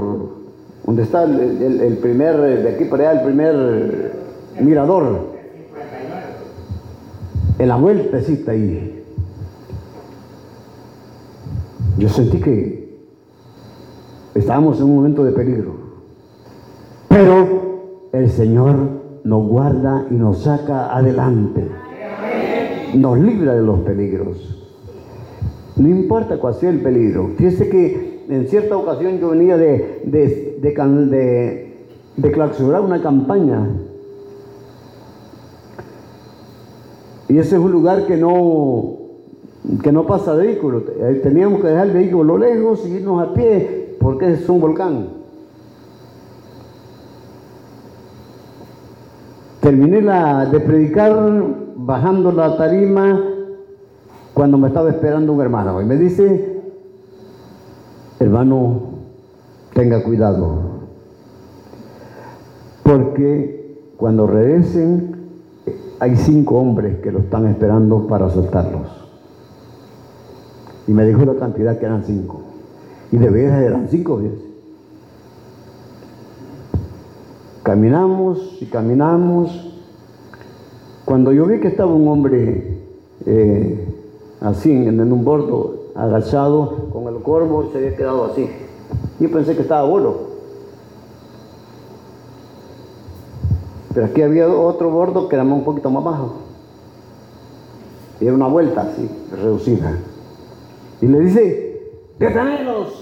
donde 0.84 1.04
está 1.04 1.22
el, 1.22 1.80
el 1.80 1.96
primer, 1.98 2.40
de 2.40 2.68
aquí 2.70 2.86
para 2.86 3.10
allá, 3.10 3.20
el 3.20 3.24
primer 3.24 4.12
mirador 4.60 5.33
en 7.64 7.68
la 7.68 7.76
vueltecita 7.76 8.52
ahí, 8.52 9.02
yo 11.96 12.08
sentí 12.10 12.38
que 12.38 12.98
estábamos 14.34 14.78
en 14.80 14.84
un 14.84 14.96
momento 14.96 15.24
de 15.24 15.32
peligro. 15.32 15.72
Pero 17.08 18.10
el 18.12 18.28
Señor 18.30 18.76
nos 19.24 19.48
guarda 19.48 20.06
y 20.10 20.14
nos 20.14 20.42
saca 20.42 20.94
adelante. 20.94 21.66
Nos 22.96 23.18
libra 23.18 23.54
de 23.54 23.62
los 23.62 23.80
peligros. 23.80 24.62
No 25.76 25.88
importa 25.88 26.36
cuál 26.36 26.52
sea 26.56 26.68
el 26.68 26.80
peligro. 26.80 27.30
Fíjese 27.38 27.70
que 27.70 28.26
en 28.28 28.46
cierta 28.46 28.76
ocasión 28.76 29.18
yo 29.18 29.30
venía 29.30 29.56
de, 29.56 30.02
de, 30.04 30.58
de, 30.60 31.74
de, 32.18 32.80
una 32.80 33.00
campaña 33.00 33.70
Y 37.34 37.38
ese 37.40 37.56
es 37.56 37.60
un 37.60 37.72
lugar 37.72 38.06
que 38.06 38.16
no, 38.16 38.96
que 39.82 39.90
no 39.90 40.06
pasa 40.06 40.34
vehículo. 40.34 40.82
Teníamos 41.20 41.60
que 41.60 41.66
dejar 41.66 41.88
el 41.88 41.92
vehículo 41.92 42.38
lejos 42.38 42.86
y 42.86 42.92
irnos 42.92 43.20
a 43.20 43.34
pie 43.34 43.96
porque 43.98 44.34
es 44.34 44.48
un 44.48 44.60
volcán. 44.60 45.08
Terminé 49.60 50.00
la, 50.00 50.46
de 50.46 50.60
predicar 50.60 51.12
bajando 51.74 52.30
la 52.30 52.56
tarima 52.56 53.20
cuando 54.32 54.56
me 54.56 54.68
estaba 54.68 54.90
esperando 54.90 55.32
un 55.32 55.40
hermano 55.40 55.82
y 55.82 55.86
me 55.86 55.96
dice, 55.96 56.62
hermano, 58.20 58.80
tenga 59.72 60.04
cuidado, 60.04 60.60
porque 62.84 63.90
cuando 63.96 64.28
regresen 64.28 65.13
hay 66.04 66.16
cinco 66.16 66.56
hombres 66.56 66.98
que 66.98 67.10
lo 67.10 67.20
están 67.20 67.46
esperando 67.46 68.06
para 68.06 68.28
soltarlos. 68.28 68.88
Y 70.86 70.92
me 70.92 71.06
dijo 71.06 71.24
la 71.24 71.34
cantidad 71.36 71.78
que 71.78 71.86
eran 71.86 72.04
cinco. 72.04 72.42
Y 73.10 73.16
de 73.16 73.30
veras 73.30 73.62
eran 73.62 73.88
cinco 73.88 74.18
veces. 74.18 74.38
Caminamos 77.62 78.58
y 78.60 78.66
caminamos. 78.66 79.80
Cuando 81.06 81.32
yo 81.32 81.46
vi 81.46 81.58
que 81.60 81.68
estaba 81.68 81.94
un 81.94 82.06
hombre 82.06 82.82
eh, 83.24 83.88
así, 84.42 84.70
en, 84.70 85.00
un 85.10 85.24
bordo, 85.24 85.84
agachado, 85.94 86.90
con 86.92 87.08
el 87.08 87.22
corvo, 87.22 87.70
se 87.72 87.78
había 87.78 87.96
quedado 87.96 88.26
así. 88.26 88.46
Yo 89.20 89.30
pensé 89.30 89.56
que 89.56 89.62
estaba 89.62 89.88
bueno. 89.88 90.33
Pero 93.94 94.06
aquí 94.06 94.22
había 94.22 94.48
otro 94.48 94.90
bordo 94.90 95.28
que 95.28 95.36
era 95.36 95.44
un 95.44 95.64
poquito 95.64 95.88
más 95.88 96.02
bajo. 96.02 96.34
Y 98.20 98.26
era 98.26 98.34
una 98.34 98.48
vuelta 98.48 98.82
así, 98.82 99.08
reducida. 99.30 99.96
Y 101.00 101.06
le 101.06 101.20
dice, 101.20 101.92
¡detenelos! 102.18 103.00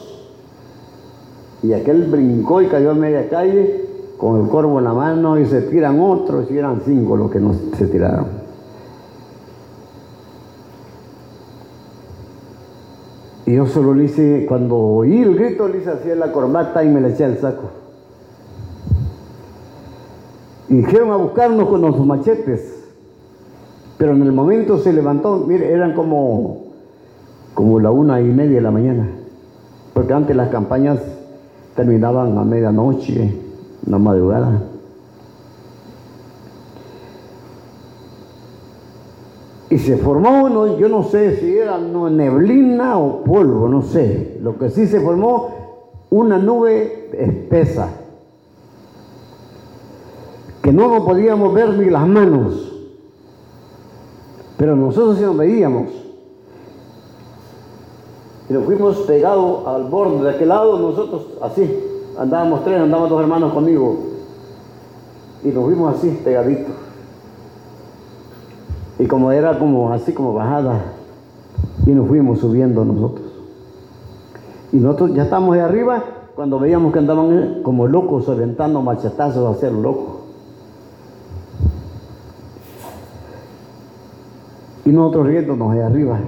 Y 1.62 1.72
aquel 1.72 2.04
brincó 2.10 2.60
y 2.60 2.66
cayó 2.66 2.90
a 2.90 2.94
media 2.94 3.28
calle 3.28 3.88
con 4.18 4.42
el 4.42 4.48
corvo 4.48 4.78
en 4.78 4.84
la 4.84 4.92
mano 4.92 5.38
y 5.38 5.46
se 5.46 5.62
tiran 5.62 6.00
otros 6.00 6.50
y 6.50 6.58
eran 6.58 6.82
cinco 6.84 7.16
los 7.16 7.30
que 7.30 7.40
no 7.40 7.54
se 7.76 7.86
tiraron. 7.86 8.42
Y 13.46 13.54
yo 13.54 13.66
solo 13.66 13.94
le 13.94 14.04
hice, 14.04 14.46
cuando 14.48 14.76
oí 14.76 15.22
el 15.22 15.36
grito, 15.36 15.68
le 15.68 15.78
hice 15.78 15.90
así 15.90 16.08
la 16.16 16.32
corbata 16.32 16.84
y 16.84 16.88
me 16.88 17.00
le 17.00 17.10
eché 17.10 17.24
al 17.24 17.38
saco. 17.38 17.81
Dijeron 20.72 21.10
a 21.10 21.16
buscarnos 21.16 21.68
con 21.68 21.82
los 21.82 21.98
machetes. 22.06 22.82
Pero 23.98 24.12
en 24.12 24.22
el 24.22 24.32
momento 24.32 24.78
se 24.78 24.90
levantó, 24.90 25.44
mire, 25.46 25.70
eran 25.70 25.92
como, 25.92 26.62
como 27.52 27.78
la 27.78 27.90
una 27.90 28.22
y 28.22 28.24
media 28.24 28.54
de 28.56 28.62
la 28.62 28.70
mañana. 28.70 29.06
Porque 29.92 30.14
antes 30.14 30.34
las 30.34 30.48
campañas 30.48 30.98
terminaban 31.76 32.38
a 32.38 32.44
medianoche, 32.44 33.34
la 33.86 33.98
madrugada. 33.98 34.62
Y 39.68 39.76
se 39.76 39.98
formó, 39.98 40.48
no, 40.48 40.78
yo 40.78 40.88
no 40.88 41.02
sé 41.02 41.36
si 41.36 41.54
era 41.54 41.76
neblina 41.78 42.96
o 42.96 43.22
polvo, 43.24 43.68
no 43.68 43.82
sé. 43.82 44.38
Lo 44.42 44.56
que 44.56 44.70
sí 44.70 44.86
se 44.86 45.00
formó, 45.00 45.50
una 46.08 46.38
nube 46.38 47.10
espesa, 47.12 47.90
no 50.72 50.88
nos 50.88 51.04
podíamos 51.04 51.52
ver 51.54 51.70
ni 51.78 51.90
las 51.90 52.06
manos, 52.06 52.72
pero 54.56 54.76
nosotros 54.76 55.18
sí 55.18 55.22
nos 55.22 55.36
veíamos. 55.36 55.88
Y 58.48 58.52
nos 58.52 58.64
fuimos 58.64 58.96
pegados 58.98 59.66
al 59.66 59.84
borde 59.84 60.24
de 60.24 60.30
aquel 60.30 60.48
lado, 60.48 60.78
nosotros 60.78 61.26
así, 61.42 61.68
andábamos 62.18 62.64
tres, 62.64 62.80
andábamos 62.80 63.10
dos 63.10 63.20
hermanos 63.20 63.52
conmigo, 63.52 63.98
y 65.44 65.48
nos 65.48 65.64
fuimos 65.64 65.96
así, 65.96 66.20
pegaditos. 66.24 66.74
Y 68.98 69.06
como 69.06 69.32
era 69.32 69.58
como 69.58 69.92
así 69.92 70.12
como 70.12 70.34
bajada, 70.34 70.80
y 71.86 71.90
nos 71.90 72.08
fuimos 72.08 72.38
subiendo 72.38 72.84
nosotros. 72.84 73.26
Y 74.72 74.76
nosotros 74.76 75.14
ya 75.14 75.24
estamos 75.24 75.54
ahí 75.54 75.60
arriba 75.60 76.02
cuando 76.34 76.58
veíamos 76.58 76.92
que 76.92 76.98
andaban 76.98 77.38
eh, 77.38 77.60
como 77.62 77.86
locos 77.86 78.28
aventando 78.28 78.80
machetazos 78.80 79.46
a 79.46 79.50
hacer 79.56 79.72
loco. 79.72 80.11
Y 84.84 84.90
nosotros 84.90 85.26
riéndonos 85.28 85.72
ahí 85.72 85.80
arriba. 85.80 86.18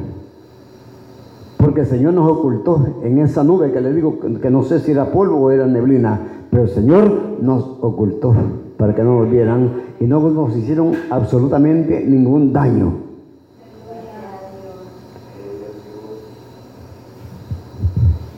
Porque 1.58 1.80
el 1.80 1.87
Señor 1.87 2.14
nos 2.14 2.30
ocultó 2.30 2.87
en 3.02 3.18
esa 3.18 3.42
nube 3.42 3.73
que 3.73 3.80
le 3.80 3.92
digo 3.92 4.18
que 4.20 4.50
no 4.50 4.62
sé 4.64 4.80
si 4.80 4.90
era 4.90 5.11
polvo 5.11 5.38
o 5.38 5.50
era 5.50 5.66
neblina, 5.66 6.20
pero 6.50 6.64
el 6.64 6.68
Señor 6.68 7.38
nos 7.40 7.64
ocultó 7.80 8.34
para 8.76 8.94
que 8.94 9.02
no 9.02 9.20
nos 9.20 9.30
vieran 9.30 9.70
y 9.99 10.04
no 10.04 10.20
nos 10.20 10.56
hicieron 10.56 10.92
absolutamente 11.11 12.04
ningún 12.06 12.52
daño. 12.52 12.92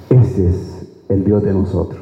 Ese 0.08 0.48
es 0.48 0.88
el 1.08 1.24
Dios 1.24 1.42
de 1.42 1.52
nosotros. 1.52 2.00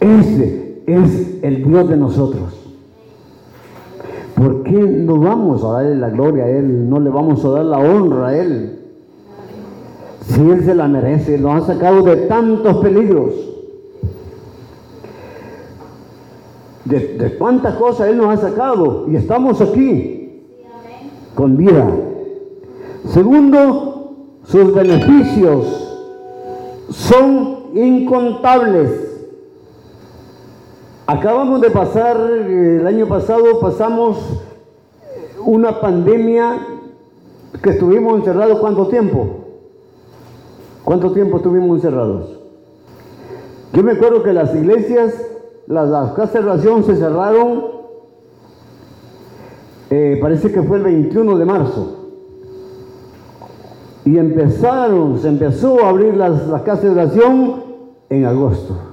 Ese 0.00 0.82
es 0.86 1.42
el 1.42 1.64
Dios 1.64 1.88
de 1.88 1.96
nosotros. 1.96 2.61
¿Por 4.42 4.64
qué 4.64 4.72
no 4.72 5.18
vamos 5.18 5.62
a 5.62 5.68
darle 5.68 5.96
la 5.96 6.10
gloria 6.10 6.44
a 6.44 6.48
Él? 6.48 6.88
No 6.90 6.98
le 6.98 7.10
vamos 7.10 7.44
a 7.44 7.50
dar 7.50 7.64
la 7.64 7.78
honra 7.78 8.28
a 8.28 8.36
Él. 8.36 8.80
Si 10.22 10.40
Él 10.40 10.64
se 10.64 10.74
la 10.74 10.88
merece, 10.88 11.38
lo 11.38 11.52
ha 11.52 11.60
sacado 11.60 12.02
de 12.02 12.16
tantos 12.26 12.78
peligros. 12.78 13.34
de, 16.84 17.36
cuántas 17.38 17.76
cosas 17.76 18.08
Él 18.08 18.16
nos 18.16 18.26
ha 18.26 18.36
sacado 18.36 19.06
y 19.08 19.16
estamos 19.16 19.60
aquí 19.60 20.42
con 21.34 21.56
vida. 21.56 21.88
Segundo, 23.06 24.14
sus 24.44 24.74
beneficios 24.74 26.08
son 26.90 27.58
incontables. 27.74 29.11
Acabamos 31.12 31.60
de 31.60 31.70
pasar, 31.70 32.16
el 32.18 32.86
año 32.86 33.06
pasado 33.06 33.60
pasamos 33.60 34.16
una 35.44 35.78
pandemia 35.78 36.66
que 37.62 37.68
estuvimos 37.68 38.20
encerrados 38.20 38.58
cuánto 38.60 38.88
tiempo. 38.88 39.26
¿Cuánto 40.82 41.12
tiempo 41.12 41.36
estuvimos 41.36 41.76
encerrados? 41.76 42.40
Yo 43.74 43.82
me 43.82 43.92
acuerdo 43.92 44.22
que 44.22 44.32
las 44.32 44.54
iglesias 44.54 45.12
las, 45.66 46.12
casas 46.12 46.32
de 46.32 46.50
oración 46.50 46.82
se 46.84 46.96
cerraron, 46.96 47.62
eh, 49.90 50.18
parece 50.18 50.50
que 50.50 50.62
fue 50.62 50.78
el 50.78 50.84
21 50.84 51.36
de 51.36 51.44
marzo. 51.44 52.08
Y 54.06 54.16
empezaron, 54.16 55.18
se 55.18 55.28
empezó 55.28 55.84
a 55.84 55.90
abrir 55.90 56.16
las, 56.16 56.46
las 56.46 56.62
casas 56.62 56.84
de 56.84 56.90
oración 56.90 57.64
en 58.08 58.24
agosto. 58.24 58.91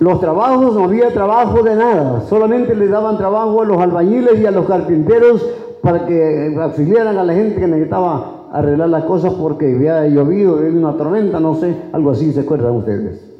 Los 0.00 0.20
trabajos, 0.20 0.74
no 0.74 0.84
había 0.84 1.12
trabajo 1.12 1.62
de 1.62 1.76
nada, 1.76 2.22
solamente 2.28 2.74
le 2.74 2.88
daban 2.88 3.16
trabajo 3.16 3.62
a 3.62 3.64
los 3.64 3.78
albañiles 3.78 4.40
y 4.40 4.46
a 4.46 4.50
los 4.50 4.66
carpinteros 4.66 5.46
para 5.82 6.06
que 6.06 6.56
auxiliaran 6.60 7.16
a 7.16 7.24
la 7.24 7.32
gente 7.32 7.60
que 7.60 7.66
necesitaba 7.66 8.48
arreglar 8.52 8.88
las 8.88 9.04
cosas 9.04 9.32
porque 9.34 9.74
había 9.74 10.06
llovido, 10.06 10.58
había 10.58 10.70
una 10.70 10.96
tormenta, 10.96 11.38
no 11.40 11.54
sé, 11.54 11.76
algo 11.92 12.10
así, 12.10 12.32
¿se 12.32 12.40
acuerdan 12.40 12.72
ustedes? 12.72 13.34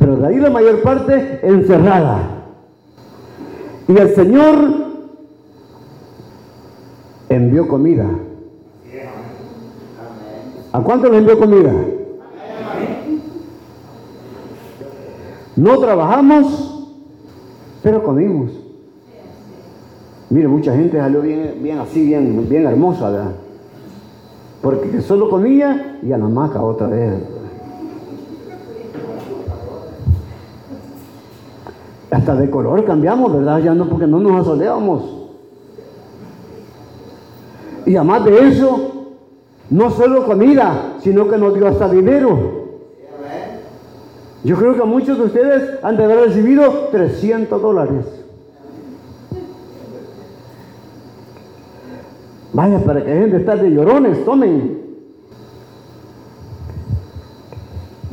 pero 0.00 0.16
de 0.16 0.26
ahí 0.26 0.36
la 0.36 0.48
mayor 0.48 0.80
parte 0.80 1.40
encerrada. 1.42 2.22
Y 3.86 3.96
el 3.96 4.14
Señor 4.14 4.56
envió 7.28 7.68
comida. 7.68 8.06
¿A 10.72 10.80
cuánto 10.80 11.10
le 11.10 11.18
envió 11.18 11.38
comida? 11.38 11.72
No 15.56 15.78
trabajamos, 15.78 16.88
pero 17.82 18.02
comimos. 18.02 18.50
Mire, 20.30 20.46
mucha 20.46 20.74
gente 20.74 20.96
salió 20.98 21.22
bien, 21.22 21.58
bien 21.60 21.78
así, 21.80 22.06
bien, 22.06 22.48
bien 22.48 22.66
hermosa, 22.66 23.10
¿verdad? 23.10 23.32
Porque 24.62 25.00
solo 25.00 25.28
comía 25.28 25.98
y 26.02 26.12
a 26.12 26.18
la 26.18 26.28
maca 26.28 26.62
otra 26.62 26.86
vez. 26.86 27.14
Hasta 32.10 32.34
de 32.34 32.50
color 32.50 32.84
cambiamos, 32.84 33.32
¿verdad? 33.32 33.58
Ya 33.58 33.74
no, 33.74 33.88
porque 33.88 34.06
no 34.06 34.20
nos 34.20 34.42
asoleamos. 34.42 35.20
Y 37.86 37.96
además 37.96 38.24
de 38.24 38.48
eso, 38.48 38.90
no 39.70 39.90
solo 39.90 40.26
comida, 40.26 40.96
sino 41.00 41.28
que 41.28 41.38
nos 41.38 41.54
dio 41.54 41.66
hasta 41.66 41.88
dinero. 41.88 42.59
Yo 44.42 44.56
creo 44.56 44.74
que 44.74 44.84
muchos 44.84 45.18
de 45.18 45.24
ustedes 45.24 45.84
han 45.84 45.96
de 45.96 46.04
haber 46.04 46.20
recibido 46.28 46.88
300 46.90 47.60
dólares. 47.60 48.06
Vaya, 52.52 52.78
para 52.80 53.04
que 53.04 53.10
dejen 53.10 53.30
de 53.30 53.36
estar 53.36 53.60
de 53.60 53.70
llorones, 53.70 54.24
tomen. 54.24 54.80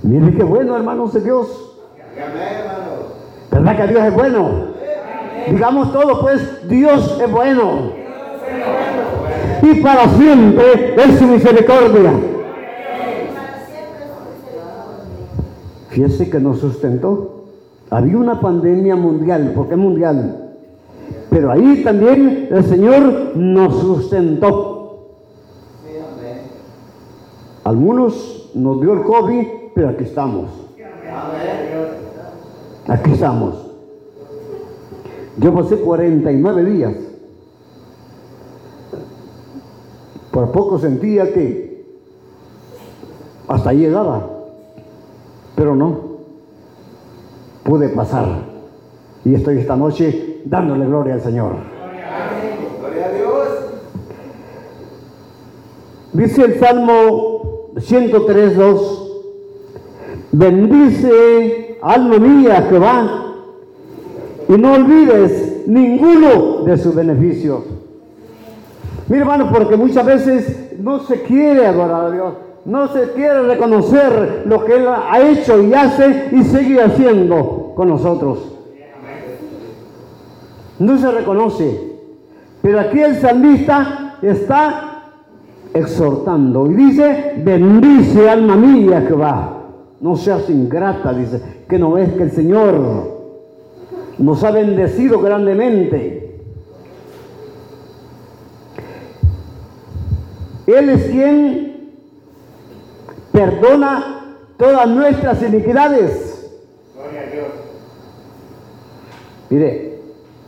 Miren 0.04 0.38
qué 0.38 0.44
bueno, 0.44 0.76
hermanos 0.76 1.14
de 1.14 1.22
Dios. 1.22 1.76
¿Verdad 3.52 3.78
que 3.78 3.88
Dios 3.88 4.04
es 4.04 4.14
bueno? 4.14 4.50
Digamos 5.50 5.94
todos, 5.94 6.20
pues, 6.20 6.68
Dios 6.68 7.20
es 7.22 7.32
bueno. 7.32 7.94
Y 9.62 9.82
para 9.82 10.10
siempre 10.10 10.96
es 10.98 11.20
su 11.20 11.26
misericordia. 11.26 12.12
Fíjese 15.98 16.30
que 16.30 16.40
nos 16.40 16.60
sustentó. 16.60 17.46
Había 17.90 18.18
una 18.18 18.40
pandemia 18.40 18.96
mundial, 18.96 19.54
porque 19.56 19.74
es 19.74 19.80
mundial. 19.80 20.54
Pero 21.32 21.52
ahí 21.52 21.82
también 21.84 22.50
el 22.52 22.64
Señor 22.66 23.36
nos 23.36 23.80
sustentó. 23.80 25.08
Algunos 27.64 28.52
nos 28.54 28.80
dio 28.80 28.94
el 28.94 29.02
COVID, 29.02 29.48
pero 29.74 29.90
aquí 29.90 30.04
estamos. 30.04 30.52
Aquí 32.88 33.12
estamos. 33.14 33.56
Yo 35.38 35.52
pasé 35.52 35.78
49 35.78 36.64
días. 36.64 36.94
Por 40.30 40.52
poco 40.52 40.78
sentía 40.78 41.34
que 41.34 41.88
hasta 43.48 43.72
ahí 43.72 43.80
llegaba, 43.80 44.37
pero 45.58 45.76
no. 45.76 46.00
Pude 47.64 47.90
pasar. 47.90 48.28
Y 49.26 49.34
estoy 49.34 49.58
esta 49.58 49.76
noche 49.76 50.42
dándole 50.46 50.86
gloria 50.86 51.16
al 51.16 51.22
Señor. 51.22 51.56
Gloria 52.80 53.06
a 53.08 53.12
Dios. 53.12 53.48
Dice 56.14 56.46
el 56.46 56.60
Salmo 56.60 57.72
103.2. 57.76 59.04
Bendice 60.32 61.80
alma 61.82 62.20
mía, 62.20 62.68
Jehová, 62.70 63.34
y 64.48 64.54
no 64.54 64.74
olvides 64.74 65.64
ninguno 65.66 66.64
de 66.66 66.78
sus 66.78 66.94
beneficios. 66.94 67.64
Mire 69.08 69.22
hermano, 69.22 69.50
porque 69.52 69.76
muchas 69.76 70.06
veces 70.06 70.80
no 70.80 71.00
se 71.00 71.24
quiere 71.24 71.66
adorar 71.66 72.06
a 72.06 72.12
Dios, 72.12 72.34
no 72.68 72.90
se 72.90 73.12
quiere 73.14 73.44
reconocer 73.44 74.44
lo 74.46 74.66
que 74.66 74.76
Él 74.76 74.88
ha 74.90 75.22
hecho 75.22 75.64
y 75.64 75.74
hace 75.74 76.30
y 76.34 76.44
sigue 76.44 76.84
haciendo 76.84 77.72
con 77.74 77.88
nosotros. 77.88 78.40
No 80.78 80.98
se 80.98 81.10
reconoce. 81.10 81.98
Pero 82.62 82.82
aquí 82.82 83.00
el 83.00 83.16
salmista 83.22 84.18
está 84.22 85.12
exhortando 85.74 86.70
y 86.70 86.74
dice, 86.74 87.36
bendice 87.38 88.30
alma 88.30 88.58
mía 88.58 89.02
Jehová. 89.08 89.64
No 90.02 90.18
seas 90.18 90.50
ingrata, 90.50 91.14
dice, 91.14 91.64
que 91.70 91.80
no 91.80 91.94
ves 91.94 92.12
que 92.14 92.24
el 92.24 92.32
Señor 92.32 93.18
nos 94.18 94.44
ha 94.44 94.52
bendecido 94.52 95.22
grandemente. 95.22 96.42
Él 100.68 100.90
es 100.90 101.06
quien 101.06 101.67
perdona 103.38 104.04
todas 104.58 104.90
nuestras 104.90 105.44
iniquidades. 105.44 106.50
Gloria 106.96 107.22
a 107.22 107.32
Dios. 107.32 107.48
Mire, 109.52 110.00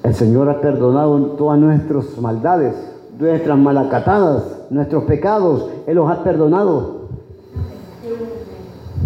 el 0.01 0.15
Señor 0.15 0.49
ha 0.49 0.59
perdonado 0.59 1.19
todas 1.37 1.59
nuestras 1.59 2.17
maldades, 2.17 2.73
nuestras 3.19 3.57
malacatadas, 3.59 4.43
nuestros 4.71 5.03
pecados. 5.03 5.69
Él 5.85 5.95
los 5.97 6.09
ha 6.09 6.23
perdonado. 6.23 7.09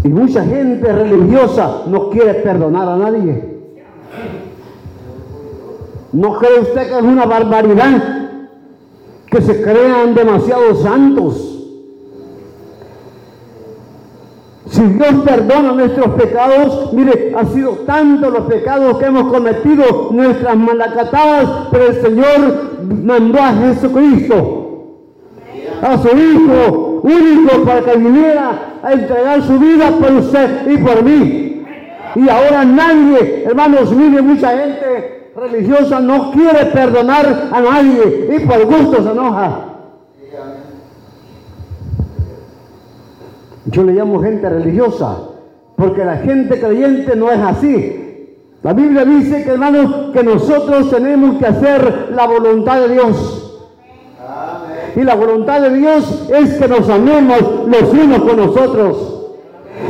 Y 0.05 0.07
mucha 0.07 0.45
gente 0.45 0.91
religiosa 0.91 1.83
no 1.87 2.09
quiere 2.09 2.35
perdonar 2.35 2.87
a 2.87 2.97
nadie. 2.97 3.53
¿No 6.13 6.37
cree 6.37 6.59
usted 6.59 6.87
que 6.87 6.97
es 6.99 7.03
una 7.03 7.25
barbaridad 7.25 8.29
que 9.29 9.41
se 9.41 9.61
crean 9.61 10.13
demasiados 10.13 10.83
santos? 10.83 11.52
Si 14.73 14.81
Dios 14.81 15.13
perdona 15.23 15.73
nuestros 15.73 16.15
pecados, 16.15 16.91
mire, 16.93 17.31
ha 17.37 17.45
sido 17.45 17.73
tanto 17.85 18.31
los 18.31 18.45
pecados 18.45 18.97
que 18.97 19.05
hemos 19.05 19.31
cometido, 19.31 20.09
nuestras 20.11 20.55
malacatadas, 20.57 21.67
pero 21.71 21.89
el 21.89 22.01
Señor 22.01 22.71
mandó 23.03 23.39
a 23.39 23.53
Jesucristo, 23.53 24.97
a 25.79 25.95
su 25.99 26.07
Hijo 26.07 27.01
único, 27.03 27.63
para 27.63 27.81
que 27.81 27.97
viniera 27.99 28.79
a 28.81 28.93
entregar 28.93 29.43
su 29.43 29.59
vida 29.59 29.91
por 29.91 30.11
usted 30.11 30.67
y 30.67 30.77
por 30.77 31.03
mí. 31.03 31.65
Y 32.15 32.29
ahora 32.29 32.65
nadie, 32.65 33.43
hermanos, 33.45 33.91
mire, 33.91 34.23
mucha 34.23 34.57
gente 34.57 35.29
religiosa 35.35 35.99
no 35.99 36.31
quiere 36.31 36.65
perdonar 36.73 37.49
a 37.51 37.61
nadie 37.61 38.37
y 38.37 38.39
por 38.47 38.65
gusto 38.65 39.03
se 39.03 39.11
enoja. 39.11 39.72
Yo 43.65 43.83
le 43.83 43.93
llamo 43.93 44.21
gente 44.21 44.49
religiosa, 44.49 45.17
porque 45.75 46.03
la 46.03 46.17
gente 46.17 46.59
creyente 46.59 47.15
no 47.15 47.31
es 47.31 47.39
así. 47.39 47.99
La 48.61 48.73
Biblia 48.73 49.05
dice 49.05 49.43
que 49.43 49.51
hermanos, 49.51 50.11
que 50.13 50.23
nosotros 50.23 50.89
tenemos 50.89 51.37
que 51.37 51.45
hacer 51.45 52.09
la 52.13 52.27
voluntad 52.27 52.81
de 52.81 52.93
Dios. 52.93 53.39
Y 54.95 55.01
la 55.01 55.15
voluntad 55.15 55.61
de 55.61 55.73
Dios 55.73 56.29
es 56.29 56.57
que 56.57 56.67
nos 56.67 56.87
amemos 56.89 57.67
los 57.67 57.93
unos 57.93 58.21
con 58.21 58.37
nosotros 58.37 59.25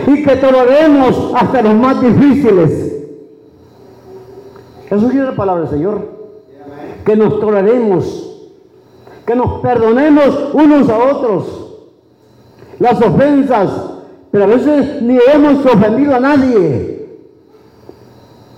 y 0.08 0.24
que 0.24 0.36
toleremos 0.38 1.34
hasta 1.36 1.62
los 1.62 1.76
más 1.76 2.02
difíciles. 2.02 3.06
Eso 4.90 5.10
quiere 5.10 5.26
la 5.26 5.36
palabra 5.36 5.64
del 5.64 5.72
Señor. 5.72 6.14
Que 7.04 7.16
nos 7.16 7.40
toleremos, 7.40 8.48
que 9.26 9.36
nos 9.36 9.60
perdonemos 9.62 10.52
unos 10.54 10.90
a 10.90 10.98
otros 10.98 11.63
las 12.80 13.02
ofensas, 13.02 13.70
pero 14.32 14.46
a 14.46 14.48
veces 14.48 15.02
ni 15.02 15.18
hemos 15.34 15.66
ofendido 15.66 16.16
a 16.16 16.20
nadie 16.20 17.08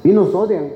y 0.03 0.09
nos 0.09 0.33
odian. 0.33 0.69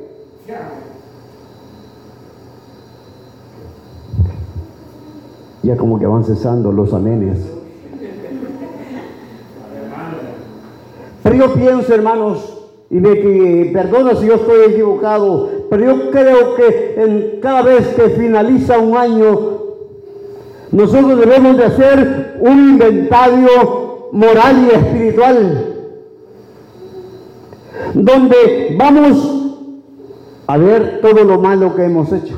Ya 5.63 5.77
como 5.77 5.99
que 5.99 6.05
van 6.05 6.23
cesando 6.23 6.71
los 6.71 6.93
amenes. 6.93 7.37
Pero 11.21 11.35
yo 11.35 11.53
pienso, 11.53 11.93
hermanos, 11.93 12.59
y 12.89 12.95
me 12.95 13.15
perdona 13.71 14.15
si 14.15 14.25
yo 14.25 14.35
estoy 14.35 14.71
equivocado, 14.71 15.49
pero 15.69 15.85
yo 15.85 16.11
creo 16.11 16.55
que 16.55 16.95
en 16.97 17.39
cada 17.41 17.61
vez 17.61 17.87
que 17.89 18.09
finaliza 18.09 18.79
un 18.79 18.97
año 18.97 19.58
nosotros 20.71 21.19
debemos 21.19 21.57
de 21.57 21.65
hacer 21.65 22.37
un 22.41 22.71
inventario 22.71 24.09
moral 24.11 24.67
y 24.67 24.75
espiritual, 24.75 25.75
donde 27.93 28.75
vamos 28.77 29.39
a 30.47 30.57
ver 30.57 30.99
todo 31.01 31.23
lo 31.23 31.39
malo 31.39 31.75
que 31.75 31.85
hemos 31.85 32.11
hecho 32.11 32.35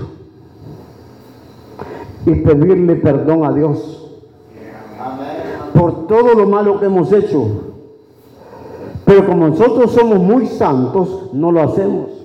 y 2.26 2.36
pedirle 2.36 2.96
perdón 2.98 3.46
a 3.46 3.54
Dios 3.54 4.02
por 5.74 6.08
todo 6.08 6.36
lo 6.36 6.48
malo 6.48 6.80
que 6.80 6.86
hemos 6.86 7.12
hecho. 7.12 7.48
Pero 9.06 9.26
como 9.26 9.48
nosotros 9.48 9.92
somos 9.92 10.20
muy 10.20 10.48
santos, 10.48 11.30
no 11.34 11.52
lo 11.52 11.62
hacemos. 11.62 12.21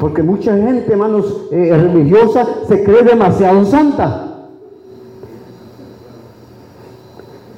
Porque 0.00 0.22
mucha 0.22 0.56
gente, 0.56 0.90
hermanos, 0.90 1.48
eh, 1.52 1.76
religiosa 1.76 2.46
se 2.66 2.82
cree 2.82 3.02
demasiado 3.02 3.66
santa. 3.66 4.28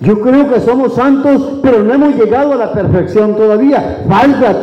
Yo 0.01 0.21
creo 0.21 0.53
que 0.53 0.59
somos 0.59 0.95
santos, 0.95 1.61
pero 1.63 1.85
no 1.85 1.95
hemos 1.95 2.17
llegado 2.17 2.55
a 2.55 2.57
la 2.57 2.73
perfección 2.73 3.37
todavía. 3.37 4.05
Falta 4.09 4.61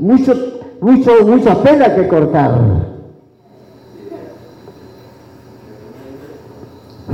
mucho, 0.00 0.34
mucho, 0.80 1.24
mucha 1.24 1.54
pena 1.62 1.94
que 1.94 2.08
cortar. 2.08 2.58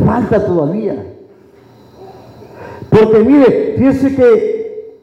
Falta 0.02 0.46
todavía. 0.46 0.94
Porque 2.88 3.18
mire, 3.18 3.74
fíjese 3.76 4.16
que 4.16 4.96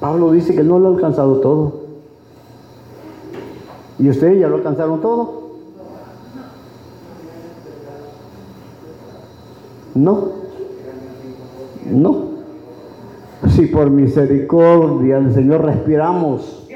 Pablo 0.00 0.32
dice 0.32 0.56
que 0.56 0.64
no 0.64 0.80
lo 0.80 0.88
ha 0.88 0.94
alcanzado 0.96 1.36
todo. 1.36 1.85
¿Y 3.98 4.10
ustedes 4.10 4.40
ya 4.40 4.48
lo 4.48 4.56
alcanzaron 4.56 5.00
todo? 5.00 5.46
No. 9.94 10.28
No. 11.90 12.26
Si 13.48 13.66
por 13.66 13.90
misericordia 13.90 15.18
del 15.18 15.32
Señor 15.32 15.64
respiramos. 15.64 16.68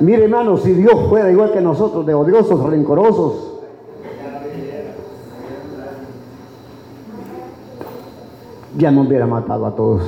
Mire 0.00 0.24
hermano, 0.24 0.56
si 0.56 0.72
Dios 0.72 1.08
fuera 1.08 1.30
igual 1.30 1.52
que 1.52 1.60
nosotros, 1.60 2.04
de 2.04 2.14
odiosos, 2.14 2.68
rencorosos, 2.68 3.52
ya 8.76 8.90
no 8.90 9.02
hubiera 9.02 9.26
matado 9.26 9.66
a 9.66 9.76
todos. 9.76 10.02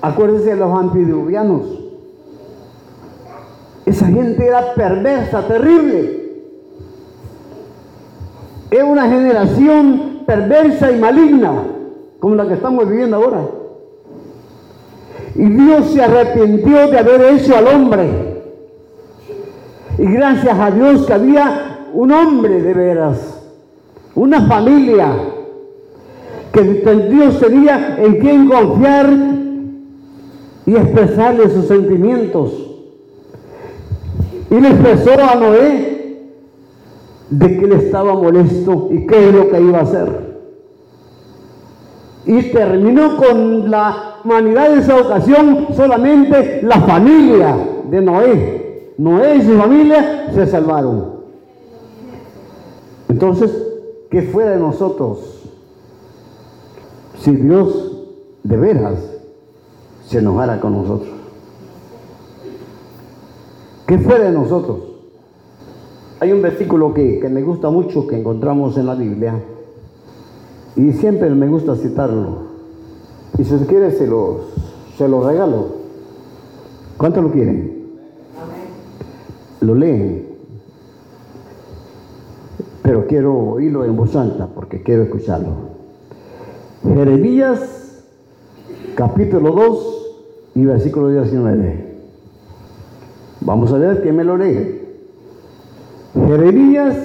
Acuérdense 0.00 0.50
de 0.50 0.56
los 0.56 0.78
antidiluvianos. 0.78 1.77
Esa 3.98 4.06
gente 4.06 4.46
era 4.46 4.74
perversa, 4.74 5.42
terrible. 5.48 6.30
Es 8.70 8.82
una 8.84 9.08
generación 9.08 10.20
perversa 10.24 10.92
y 10.92 11.00
maligna, 11.00 11.64
como 12.20 12.36
la 12.36 12.46
que 12.46 12.54
estamos 12.54 12.88
viviendo 12.88 13.16
ahora. 13.16 13.40
Y 15.34 15.46
Dios 15.46 15.90
se 15.90 16.00
arrepintió 16.00 16.86
de 16.86 16.96
haber 16.96 17.22
hecho 17.22 17.56
al 17.56 17.66
hombre. 17.66 18.08
Y 19.98 20.04
gracias 20.04 20.56
a 20.56 20.70
Dios 20.70 21.04
que 21.04 21.14
había 21.14 21.88
un 21.92 22.12
hombre 22.12 22.62
de 22.62 22.74
veras, 22.74 23.42
una 24.14 24.46
familia, 24.46 25.08
que 26.52 26.62
Dios 26.62 27.40
tenía 27.40 27.96
en 27.98 28.20
quien 28.20 28.48
confiar 28.48 29.12
y 30.66 30.76
expresarle 30.76 31.50
sus 31.50 31.66
sentimientos. 31.66 32.67
Y 34.50 34.60
le 34.60 34.68
expresó 34.68 35.12
a 35.12 35.34
Noé 35.34 35.98
de 37.30 37.58
que 37.58 37.64
él 37.64 37.72
estaba 37.72 38.14
molesto 38.14 38.88
y 38.90 39.06
qué 39.06 39.28
es 39.28 39.34
lo 39.34 39.50
que 39.50 39.60
iba 39.60 39.78
a 39.78 39.82
hacer. 39.82 40.28
Y 42.26 42.42
terminó 42.50 43.16
con 43.16 43.70
la 43.70 44.16
humanidad 44.24 44.70
de 44.70 44.80
esa 44.80 44.96
ocasión 44.96 45.68
solamente 45.74 46.60
la 46.62 46.80
familia 46.80 47.56
de 47.90 48.00
Noé. 48.00 48.92
Noé 48.98 49.36
y 49.36 49.42
su 49.42 49.56
familia 49.56 50.30
se 50.34 50.46
salvaron. 50.46 51.18
Entonces, 53.08 53.50
¿qué 54.10 54.22
fue 54.22 54.44
de 54.44 54.56
nosotros? 54.56 55.42
Si 57.20 57.34
Dios 57.34 57.98
de 58.42 58.56
veras 58.56 58.98
se 60.06 60.18
enojara 60.18 60.60
con 60.60 60.72
nosotros. 60.72 61.17
¿Qué 63.88 63.96
fue 63.96 64.18
de 64.18 64.30
nosotros? 64.30 64.80
Hay 66.20 66.30
un 66.30 66.42
versículo 66.42 66.92
que, 66.92 67.26
me 67.30 67.42
gusta 67.42 67.70
mucho 67.70 68.06
que 68.06 68.18
encontramos 68.18 68.76
en 68.76 68.84
la 68.84 68.94
Biblia 68.94 69.42
y 70.76 70.92
siempre 70.92 71.30
me 71.30 71.48
gusta 71.48 71.74
citarlo. 71.74 72.48
Y 73.38 73.44
si 73.44 73.54
usted 73.54 73.66
quiere, 73.66 73.90
se 73.92 74.06
lo, 74.06 74.40
se 74.98 75.08
lo 75.08 75.26
regalo. 75.26 75.68
¿Cuánto 76.98 77.22
lo 77.22 77.32
quieren? 77.32 77.88
Lo 79.62 79.74
leen. 79.74 80.28
Pero 82.82 83.06
quiero 83.06 83.38
oírlo 83.38 83.86
en 83.86 83.96
voz 83.96 84.14
alta 84.16 84.48
porque 84.54 84.82
quiero 84.82 85.04
escucharlo. 85.04 85.54
Jeremías 86.82 88.04
capítulo 88.96 89.52
2 89.52 90.06
y 90.56 90.64
versículo 90.66 91.08
19. 91.08 91.87
Vamos 93.40 93.72
a 93.72 93.78
ver 93.78 94.02
quién 94.02 94.16
me 94.16 94.24
lo 94.24 94.36
lee. 94.36 94.82
Jeremías 96.26 96.96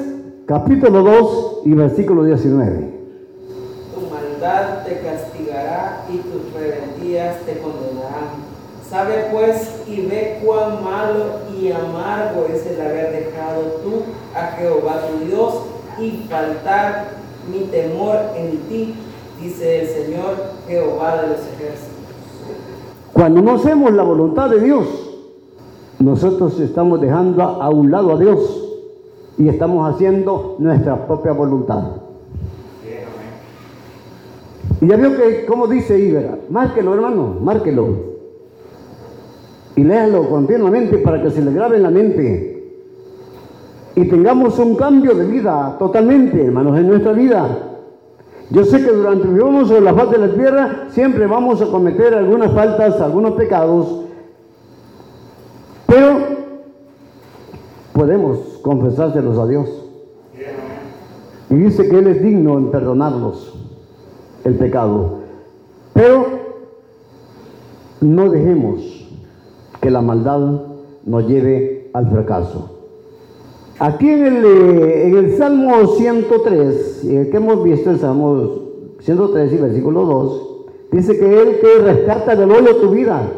capítulo 0.47 1.03
2 1.03 1.61
y 1.65 1.73
versículo 1.73 2.23
19. 2.23 2.91
Tu 3.93 4.01
maldad 4.13 4.83
te 4.83 4.99
castigará 4.99 6.05
y 6.09 6.17
tus 6.17 6.53
rebeldías 6.53 7.37
te 7.45 7.59
condenarán. 7.59 8.43
Sabe 8.89 9.27
pues 9.31 9.83
y 9.87 10.01
ve 10.07 10.39
cuán 10.43 10.83
malo 10.83 11.25
y 11.55 11.71
amargo 11.71 12.47
es 12.51 12.65
el 12.65 12.81
haber 12.81 13.25
dejado 13.25 13.61
tú 13.83 14.01
a 14.35 14.47
Jehová 14.57 15.01
tu 15.07 15.25
Dios 15.25 15.53
y 15.99 16.25
faltar 16.27 17.11
mi 17.51 17.65
temor 17.65 18.17
en 18.35 18.57
ti, 18.69 18.95
dice 19.39 19.81
el 19.81 19.87
Señor 19.87 20.35
Jehová 20.67 21.21
de 21.21 21.27
los 21.27 21.39
ejércitos. 21.39 21.93
Cuando 23.13 23.41
no 23.41 23.55
hacemos 23.55 23.93
la 23.93 24.03
voluntad 24.03 24.49
de 24.49 24.59
Dios, 24.59 25.02
nosotros 26.03 26.59
estamos 26.59 26.99
dejando 26.99 27.41
a 27.41 27.69
un 27.69 27.89
lado 27.89 28.11
a 28.11 28.19
Dios 28.19 28.69
y 29.37 29.47
estamos 29.47 29.89
haciendo 29.89 30.57
nuestra 30.59 31.07
propia 31.07 31.31
voluntad. 31.31 31.83
Y 34.81 34.87
ya 34.87 34.97
vio 34.97 35.15
que, 35.15 35.45
como 35.45 35.67
dice 35.67 35.97
Ibera, 35.97 36.39
márquelo 36.49 36.93
hermano, 36.93 37.37
márquelo. 37.39 38.13
Y 39.77 39.83
léalo 39.83 40.29
continuamente 40.29 40.97
para 40.97 41.21
que 41.21 41.31
se 41.31 41.41
le 41.41 41.53
grabe 41.53 41.77
en 41.77 41.83
la 41.83 41.89
mente. 41.89 42.49
Y 43.95 44.05
tengamos 44.05 44.59
un 44.59 44.75
cambio 44.75 45.13
de 45.15 45.25
vida 45.25 45.77
totalmente, 45.79 46.43
hermanos, 46.43 46.77
en 46.77 46.87
nuestra 46.89 47.13
vida. 47.13 47.47
Yo 48.49 48.65
sé 48.65 48.83
que 48.83 48.91
durante 48.91 49.23
que 49.23 49.33
vivimos 49.33 49.69
sobre 49.69 49.81
la 49.81 49.93
faz 49.93 50.11
de 50.11 50.17
la 50.17 50.33
tierra 50.33 50.87
siempre 50.89 51.27
vamos 51.27 51.61
a 51.61 51.67
cometer 51.67 52.13
algunas 52.13 52.51
faltas, 52.51 52.99
algunos 52.99 53.33
pecados, 53.33 54.03
pero 55.93 56.17
podemos 57.93 58.39
confesárselos 58.63 59.37
a 59.37 59.45
Dios. 59.45 59.69
Y 61.51 61.55
dice 61.55 61.87
que 61.87 61.99
Él 61.99 62.07
es 62.07 62.23
digno 62.23 62.57
en 62.57 62.71
perdonarnos 62.71 63.53
el 64.43 64.55
pecado. 64.55 65.19
Pero 65.93 66.25
no 68.01 68.29
dejemos 68.31 69.07
que 69.81 69.91
la 69.91 70.01
maldad 70.01 70.63
nos 71.05 71.27
lleve 71.27 71.91
al 71.93 72.09
fracaso. 72.09 72.71
Aquí 73.77 74.09
en 74.09 74.25
el, 74.25 74.45
eh, 74.45 75.07
en 75.09 75.17
el 75.17 75.37
Salmo 75.37 75.85
103, 75.95 77.05
el 77.05 77.29
que 77.29 77.37
hemos 77.37 77.63
visto, 77.63 77.91
el 77.91 77.99
Salmo 77.99 78.61
103 78.99 79.53
y 79.53 79.57
versículo 79.57 80.05
2, 80.05 80.65
dice 80.91 81.19
que 81.19 81.39
Él 81.39 81.59
te 81.61 81.83
rescata 81.83 82.35
del 82.35 82.49
hoyo 82.49 82.77
tu 82.77 82.89
vida, 82.89 83.29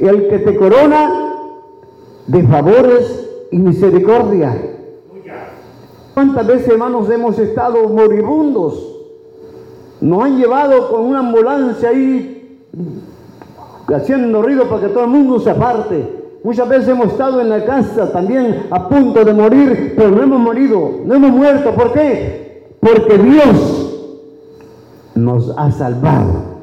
el 0.00 0.28
que 0.28 0.38
te 0.40 0.56
corona 0.56 1.25
de 2.26 2.42
favores 2.44 3.28
y 3.50 3.58
misericordia. 3.58 4.54
¿Cuántas 6.14 6.46
veces, 6.46 6.68
hermanos, 6.68 7.10
hemos 7.10 7.38
estado 7.38 7.88
moribundos? 7.88 8.82
Nos 10.00 10.24
han 10.24 10.38
llevado 10.38 10.90
con 10.90 11.04
una 11.04 11.20
ambulancia 11.20 11.90
ahí 11.90 12.62
haciendo 13.94 14.42
ruido 14.42 14.68
para 14.68 14.82
que 14.82 14.88
todo 14.88 15.04
el 15.04 15.10
mundo 15.10 15.38
se 15.38 15.50
aparte. 15.50 16.16
Muchas 16.42 16.68
veces 16.68 16.88
hemos 16.88 17.08
estado 17.08 17.40
en 17.40 17.48
la 17.48 17.64
casa 17.64 18.10
también 18.12 18.66
a 18.70 18.88
punto 18.88 19.24
de 19.24 19.34
morir, 19.34 19.94
pero 19.96 20.10
no 20.10 20.22
hemos 20.22 20.40
morido, 20.40 21.00
no 21.04 21.14
hemos 21.14 21.30
muerto. 21.32 21.72
¿Por 21.72 21.92
qué? 21.92 22.76
Porque 22.80 23.18
Dios 23.18 24.22
nos 25.14 25.52
ha 25.56 25.70
salvado. 25.70 26.56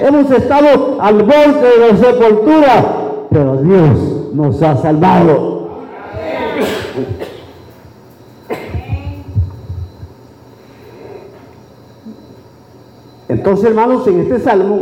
Hemos 0.00 0.30
estado 0.30 0.98
al 1.00 1.22
borde 1.22 1.78
de 1.78 1.92
la 1.92 1.96
sepultura, 1.96 3.26
pero 3.30 3.56
Dios 3.62 4.13
nos 4.34 4.60
ha 4.62 4.76
salvado. 4.76 5.68
Entonces, 13.28 13.64
hermanos, 13.66 14.06
en 14.08 14.20
este 14.20 14.40
salmo 14.40 14.80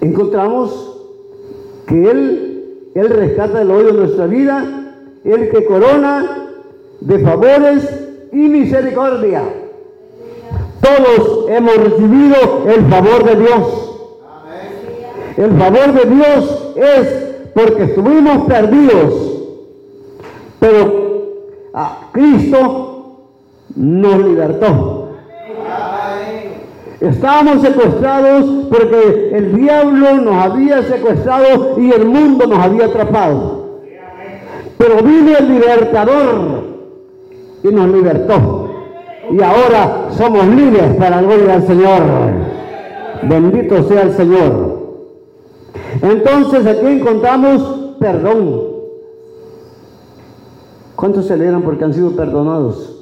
encontramos 0.00 1.00
que 1.86 2.10
Él, 2.10 2.90
Él 2.94 3.08
rescata 3.08 3.62
el 3.62 3.70
hoyo 3.70 3.88
de 3.88 3.92
nuestra 3.92 4.26
vida, 4.26 4.94
el 5.24 5.50
que 5.50 5.64
corona 5.64 6.50
de 7.00 7.18
favores 7.18 7.88
y 8.32 8.48
misericordia. 8.48 9.42
Todos 10.80 11.48
hemos 11.48 11.76
recibido 11.76 12.36
el 12.68 12.86
favor 12.86 13.24
de 13.24 13.36
Dios. 13.36 13.91
El 15.36 15.58
favor 15.58 15.92
de 15.92 16.14
Dios 16.14 16.74
es 16.76 17.22
porque 17.54 17.84
estuvimos 17.84 18.46
perdidos, 18.46 19.14
pero 20.58 21.02
a 21.74 22.08
Cristo 22.12 22.92
nos 23.74 24.18
libertó. 24.24 25.08
Estábamos 27.00 27.62
secuestrados 27.62 28.66
porque 28.70 29.30
el 29.32 29.56
diablo 29.56 30.18
nos 30.18 30.34
había 30.44 30.82
secuestrado 30.84 31.80
y 31.80 31.90
el 31.90 32.06
mundo 32.06 32.46
nos 32.46 32.58
había 32.60 32.86
atrapado. 32.86 33.80
Pero 34.78 35.02
vino 35.02 35.36
el 35.36 35.48
libertador 35.48 36.62
y 37.64 37.68
nos 37.68 37.88
libertó. 37.88 38.70
Y 39.30 39.42
ahora 39.42 40.08
somos 40.10 40.46
libres 40.46 40.94
para 40.96 41.20
la 41.20 41.22
gloria 41.22 41.58
del 41.58 41.66
Señor. 41.66 42.02
Bendito 43.22 43.82
sea 43.88 44.02
el 44.02 44.12
Señor. 44.12 44.71
Entonces 46.02 46.66
aquí 46.66 46.86
encontramos 46.86 47.96
perdón. 47.98 48.72
¿Cuántos 50.96 51.26
se 51.26 51.34
alegran 51.34 51.62
porque 51.62 51.84
han 51.84 51.94
sido 51.94 52.14
perdonados? 52.14 52.98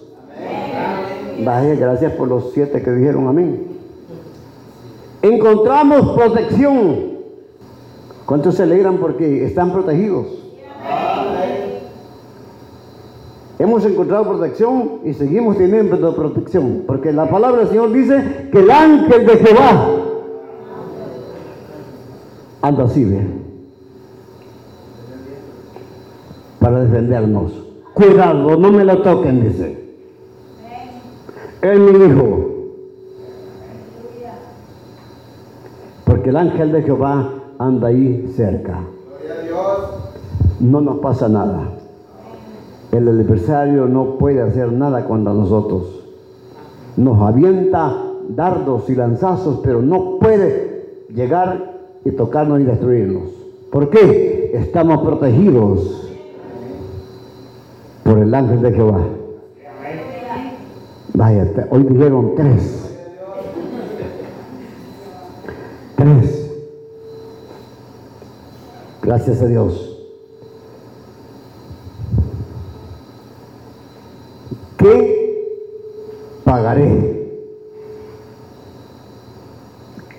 Vaya, 1.42 1.74
gracias 1.74 2.12
por 2.12 2.28
los 2.28 2.52
siete 2.52 2.82
que 2.82 2.90
dijeron 2.92 3.26
amén. 3.26 3.66
Encontramos 5.22 6.16
protección. 6.16 7.10
¿Cuántos 8.26 8.54
se 8.56 8.62
alegran 8.62 8.98
porque 8.98 9.44
están 9.44 9.72
protegidos? 9.72 10.26
Hemos 13.58 13.84
encontrado 13.84 14.24
protección 14.24 15.00
y 15.04 15.12
seguimos 15.12 15.58
teniendo 15.58 16.14
protección, 16.14 16.84
porque 16.86 17.12
la 17.12 17.28
palabra 17.28 17.60
del 17.60 17.68
Señor 17.68 17.92
dice 17.92 18.48
que 18.50 18.58
el 18.58 18.70
ángel 18.70 19.26
de 19.26 19.36
Jehová 19.36 19.99
anda 22.62 22.84
así, 22.84 23.04
¿ve? 23.04 23.40
para 26.60 26.80
defendernos. 26.80 27.52
Cuidado, 27.94 28.56
no 28.56 28.70
me 28.70 28.84
lo 28.84 29.02
toquen, 29.02 29.42
dice. 29.42 29.80
Es 31.62 31.78
mi 31.78 32.04
hijo. 32.04 32.46
Porque 36.04 36.30
el 36.30 36.36
ángel 36.36 36.72
de 36.72 36.82
Jehová 36.82 37.30
anda 37.58 37.88
ahí 37.88 38.32
cerca. 38.36 38.80
No 40.60 40.80
nos 40.80 40.98
pasa 40.98 41.28
nada. 41.28 41.62
El 42.92 43.08
adversario 43.08 43.86
no 43.86 44.16
puede 44.18 44.42
hacer 44.42 44.70
nada 44.72 45.04
contra 45.06 45.32
nosotros. 45.32 46.04
Nos 46.96 47.20
avienta 47.20 47.96
dardos 48.28 48.88
y 48.90 48.94
lanzazos, 48.94 49.60
pero 49.62 49.80
no 49.80 50.18
puede 50.18 51.06
llegar 51.14 51.69
y 52.04 52.10
tocarnos 52.12 52.60
y 52.60 52.64
destruirnos. 52.64 53.30
¿Por 53.70 53.90
qué? 53.90 54.52
Estamos 54.54 55.02
protegidos 55.02 56.10
por 58.02 58.18
el 58.18 58.34
ángel 58.34 58.62
de 58.62 58.72
Jehová. 58.72 59.00
Vaya, 61.14 61.68
hoy 61.70 61.82
dijeron 61.84 62.34
tres. 62.36 62.96
Tres. 65.96 66.50
Gracias 69.02 69.42
a 69.42 69.46
Dios. 69.46 69.86
¿Qué 74.78 75.62
pagaré? 76.44 77.28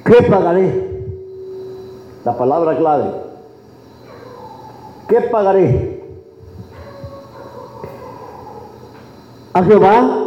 ¿Qué 0.05 0.23
pagaré? 0.29 0.90
La 2.23 2.37
palabra 2.37 2.77
clave. 2.77 3.11
¿Qué 5.07 5.21
pagaré? 5.21 6.03
A 9.53 9.63
Jehová. 9.63 10.17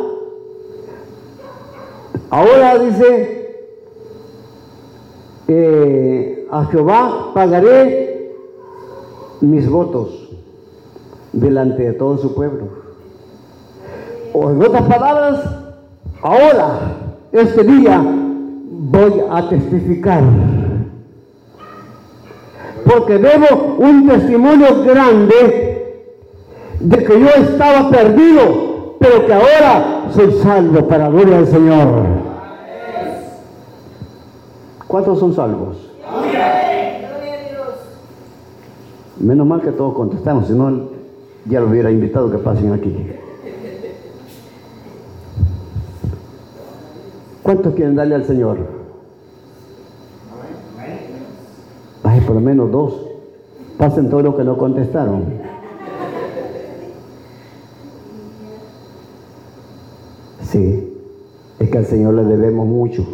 Ahora 2.31 2.79
dice, 2.79 3.69
eh, 5.47 6.49
a 6.51 6.65
Jehová 6.67 7.31
pagaré 7.33 8.35
mis 9.41 9.71
votos 9.71 10.31
delante 11.33 11.85
de 11.85 11.93
todo 11.93 12.19
su 12.19 12.35
pueblo. 12.35 12.69
O 14.33 14.51
en 14.51 14.61
otras 14.61 14.83
palabras, 14.83 15.45
ahora, 16.23 16.97
este 17.31 17.63
día, 17.63 18.03
voy 18.03 19.23
a 19.31 19.49
testificar 19.49 20.23
porque 22.95 23.19
debo 23.19 23.77
un 23.79 24.07
testimonio 24.07 24.85
grande 24.85 26.05
de 26.79 26.97
que 26.97 27.21
yo 27.21 27.29
estaba 27.29 27.91
perdido, 27.91 28.97
pero 29.01 29.27
que 29.27 29.33
ahora 29.33 30.11
soy 30.13 30.33
salvo 30.41 30.87
para 30.87 31.09
gloria 31.09 31.39
del 31.39 31.49
Señor. 31.49 31.89
¿Cuántos 34.87 35.19
son 35.19 35.35
salvos? 35.35 35.91
Menos 39.19 39.47
mal 39.47 39.61
que 39.61 39.73
todos 39.73 39.95
contestamos, 39.95 40.47
si 40.47 40.53
no 40.53 40.89
ya 41.47 41.61
lo 41.61 41.69
hubiera 41.69 41.91
invitado 41.91 42.31
que 42.31 42.39
pasen 42.39 42.73
aquí. 42.73 43.11
¿Cuántos 47.43 47.75
quieren 47.75 47.97
darle 47.97 48.15
al 48.15 48.25
Señor? 48.25 48.84
Por 52.23 52.37
lo 52.37 52.41
menos 52.41 52.71
dos. 52.71 53.07
Pasen 53.77 54.09
todos 54.09 54.23
los 54.23 54.35
que 54.37 54.45
no 54.45 54.57
contestaron. 54.57 55.25
Sí, 60.43 60.93
es 61.59 61.71
que 61.71 61.79
al 61.79 61.87
Señor 61.87 62.15
le 62.15 62.25
debemos 62.25 62.67
mucho. 62.67 63.05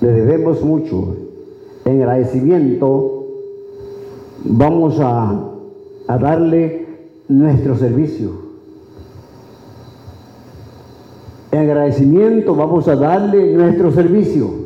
Le 0.00 0.12
debemos 0.12 0.62
mucho. 0.62 1.16
En 1.84 2.02
agradecimiento 2.02 3.26
vamos 4.44 4.98
a, 4.98 5.44
a 6.08 6.18
darle 6.18 6.86
nuestro 7.28 7.76
servicio. 7.76 8.30
En 11.52 11.60
agradecimiento 11.60 12.56
vamos 12.56 12.88
a 12.88 12.96
darle 12.96 13.54
nuestro 13.54 13.92
servicio. 13.92 14.65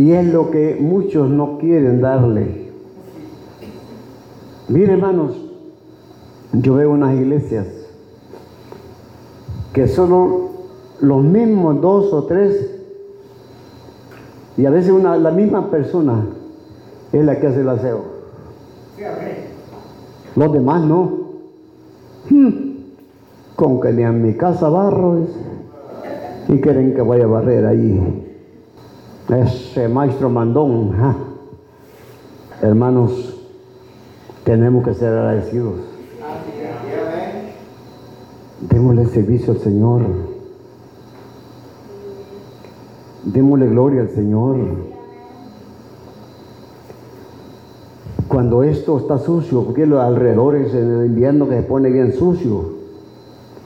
Y 0.00 0.12
es 0.12 0.32
lo 0.32 0.50
que 0.50 0.78
muchos 0.80 1.28
no 1.28 1.58
quieren 1.58 2.00
darle. 2.00 2.70
Mire 4.68 4.94
hermanos, 4.94 5.36
yo 6.54 6.76
veo 6.76 6.92
unas 6.92 7.14
iglesias 7.16 7.66
que 9.74 9.88
solo 9.88 10.52
los 11.00 11.22
mismos 11.22 11.82
dos 11.82 12.14
o 12.14 12.24
tres, 12.24 12.80
y 14.56 14.64
a 14.64 14.70
veces 14.70 14.90
una, 14.90 15.18
la 15.18 15.32
misma 15.32 15.70
persona 15.70 16.24
es 17.12 17.22
la 17.22 17.38
que 17.38 17.48
hace 17.48 17.60
el 17.60 17.68
aseo. 17.68 18.00
Los 20.34 20.50
demás 20.50 20.82
no. 20.82 21.12
Hmm. 22.30 22.48
Con 23.54 23.82
que 23.82 23.92
ni 23.92 24.04
en 24.04 24.22
mi 24.22 24.32
casa 24.32 24.70
barro 24.70 25.26
y 26.48 26.58
quieren 26.58 26.94
que 26.94 27.02
vaya 27.02 27.24
a 27.24 27.26
barrer 27.26 27.66
ahí. 27.66 28.29
Ese 29.30 29.86
maestro 29.88 30.28
mandón. 30.28 30.92
Hermanos, 32.62 33.36
tenemos 34.44 34.84
que 34.84 34.94
ser 34.94 35.12
agradecidos. 35.12 35.74
Démosle 38.68 39.06
servicio 39.06 39.52
al 39.52 39.58
Señor. 39.60 40.02
Démosle 43.24 43.68
gloria 43.68 44.02
al 44.02 44.10
Señor. 44.10 44.56
Cuando 48.26 48.62
esto 48.64 48.98
está 48.98 49.18
sucio, 49.18 49.64
porque 49.64 49.86
los 49.86 50.00
alrededores 50.00 50.74
en 50.74 50.90
el 50.90 51.06
invierno 51.06 51.48
que 51.48 51.56
se 51.56 51.62
pone 51.62 51.90
bien 51.90 52.12
sucio, 52.12 52.80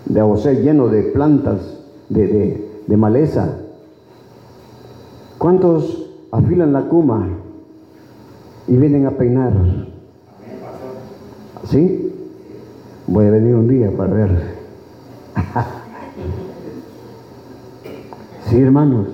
de 0.05 0.21
o 0.21 0.37
sea, 0.37 0.53
lleno 0.53 0.89
de 0.89 1.03
plantas, 1.05 1.79
de, 2.11 2.27
de, 2.27 2.71
de 2.87 2.97
maleza. 2.97 3.64
¿Cuántos 5.45 6.09
afilan 6.33 6.73
la 6.73 6.89
cuma 6.89 7.29
y 8.67 8.79
vienen 8.79 9.05
a 9.05 9.11
peinar? 9.11 9.53
¿Sí? 11.65 12.11
Voy 13.07 13.27
a 13.27 13.31
venir 13.31 13.55
un 13.55 13.69
día 13.69 13.95
para 13.95 14.15
ver. 14.15 14.31
sí, 18.47 18.59
hermanos. 18.59 19.09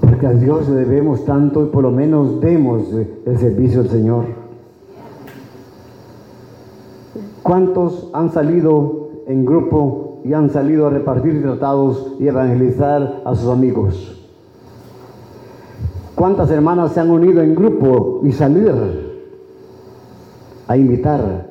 Porque 0.00 0.26
a 0.26 0.32
Dios 0.32 0.68
le 0.68 0.74
debemos 0.74 1.24
tanto 1.24 1.62
y 1.62 1.68
por 1.68 1.84
lo 1.84 1.92
menos 1.92 2.40
demos 2.40 2.92
el 2.92 3.38
servicio 3.38 3.82
al 3.82 3.90
Señor. 3.90 4.24
¿Cuántos 7.44 8.10
han 8.12 8.32
salido 8.32 9.10
en 9.28 9.46
grupo 9.46 10.05
y 10.26 10.34
han 10.34 10.50
salido 10.50 10.88
a 10.88 10.90
repartir 10.90 11.40
tratados 11.40 12.14
y 12.18 12.26
evangelizar 12.26 13.22
a 13.24 13.34
sus 13.34 13.48
amigos? 13.48 14.20
¿Cuántas 16.16 16.50
hermanas 16.50 16.92
se 16.92 17.00
han 17.00 17.10
unido 17.10 17.42
en 17.42 17.54
grupo 17.54 18.20
y 18.24 18.32
salir 18.32 18.72
a 20.66 20.76
invitar? 20.76 21.46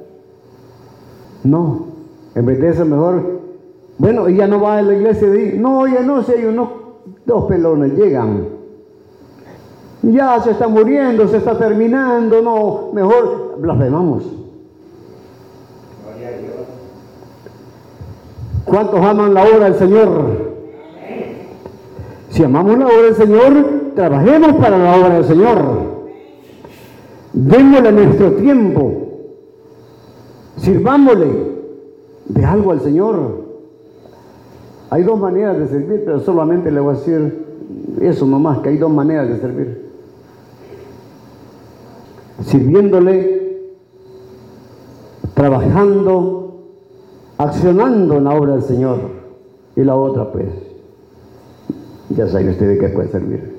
No, 1.44 1.86
en 2.34 2.46
vez 2.46 2.60
de 2.60 2.70
eso 2.70 2.86
mejor, 2.86 3.40
bueno, 3.98 4.28
ella 4.28 4.48
no 4.48 4.60
va 4.60 4.80
a 4.80 4.82
la 4.82 4.94
iglesia 4.94 5.30
de 5.30 5.40
ahí. 5.40 5.58
No, 5.58 5.88
ya 5.88 6.02
no 6.02 6.24
sé, 6.24 6.40
ellos 6.40 6.54
no, 6.54 6.70
dos 7.26 7.46
pelones 7.46 7.94
llegan. 7.94 8.48
Ya 10.02 10.42
se 10.42 10.52
está 10.52 10.68
muriendo, 10.68 11.28
se 11.28 11.38
está 11.38 11.58
terminando, 11.58 12.42
no, 12.42 12.90
mejor 12.94 13.56
blasfemamos. 13.60 14.45
¿Cuántos 18.66 19.00
aman 19.00 19.34
la 19.34 19.44
obra 19.44 19.66
del 19.66 19.76
Señor? 19.76 20.10
Si 22.30 22.44
amamos 22.44 22.78
la 22.78 22.88
obra 22.88 23.02
del 23.04 23.16
Señor, 23.16 23.92
trabajemos 23.96 24.54
para 24.56 24.78
la 24.78 24.98
obra 24.98 25.14
del 25.16 25.26
Señor. 25.26 25.58
Démosle 27.32 27.92
nuestro 27.92 28.32
tiempo. 28.34 28.94
Sirvámosle 30.58 31.28
de 32.26 32.46
algo 32.46 32.72
al 32.72 32.82
Señor. 32.82 33.46
Hay 34.90 35.04
dos 35.04 35.20
maneras 35.20 35.60
de 35.60 35.68
servir, 35.68 36.04
pero 36.06 36.20
solamente 36.20 36.72
le 36.72 36.80
voy 36.80 36.96
a 36.96 36.98
decir 36.98 37.46
eso 38.02 38.26
nomás, 38.26 38.60
que 38.60 38.70
hay 38.70 38.78
dos 38.78 38.92
maneras 38.92 39.30
de 39.30 39.40
servir. 39.40 39.92
Sirviéndole, 42.42 43.72
trabajando, 45.34 46.45
accionando 47.38 48.18
en 48.18 48.24
la 48.24 48.34
obra 48.34 48.54
del 48.54 48.64
Señor. 48.64 49.00
Y 49.76 49.84
la 49.84 49.96
otra, 49.96 50.32
pues, 50.32 50.48
ya 52.10 52.28
saben 52.28 52.50
ustedes 52.50 52.80
que 52.80 52.90
puede 52.90 53.10
servir. 53.10 53.56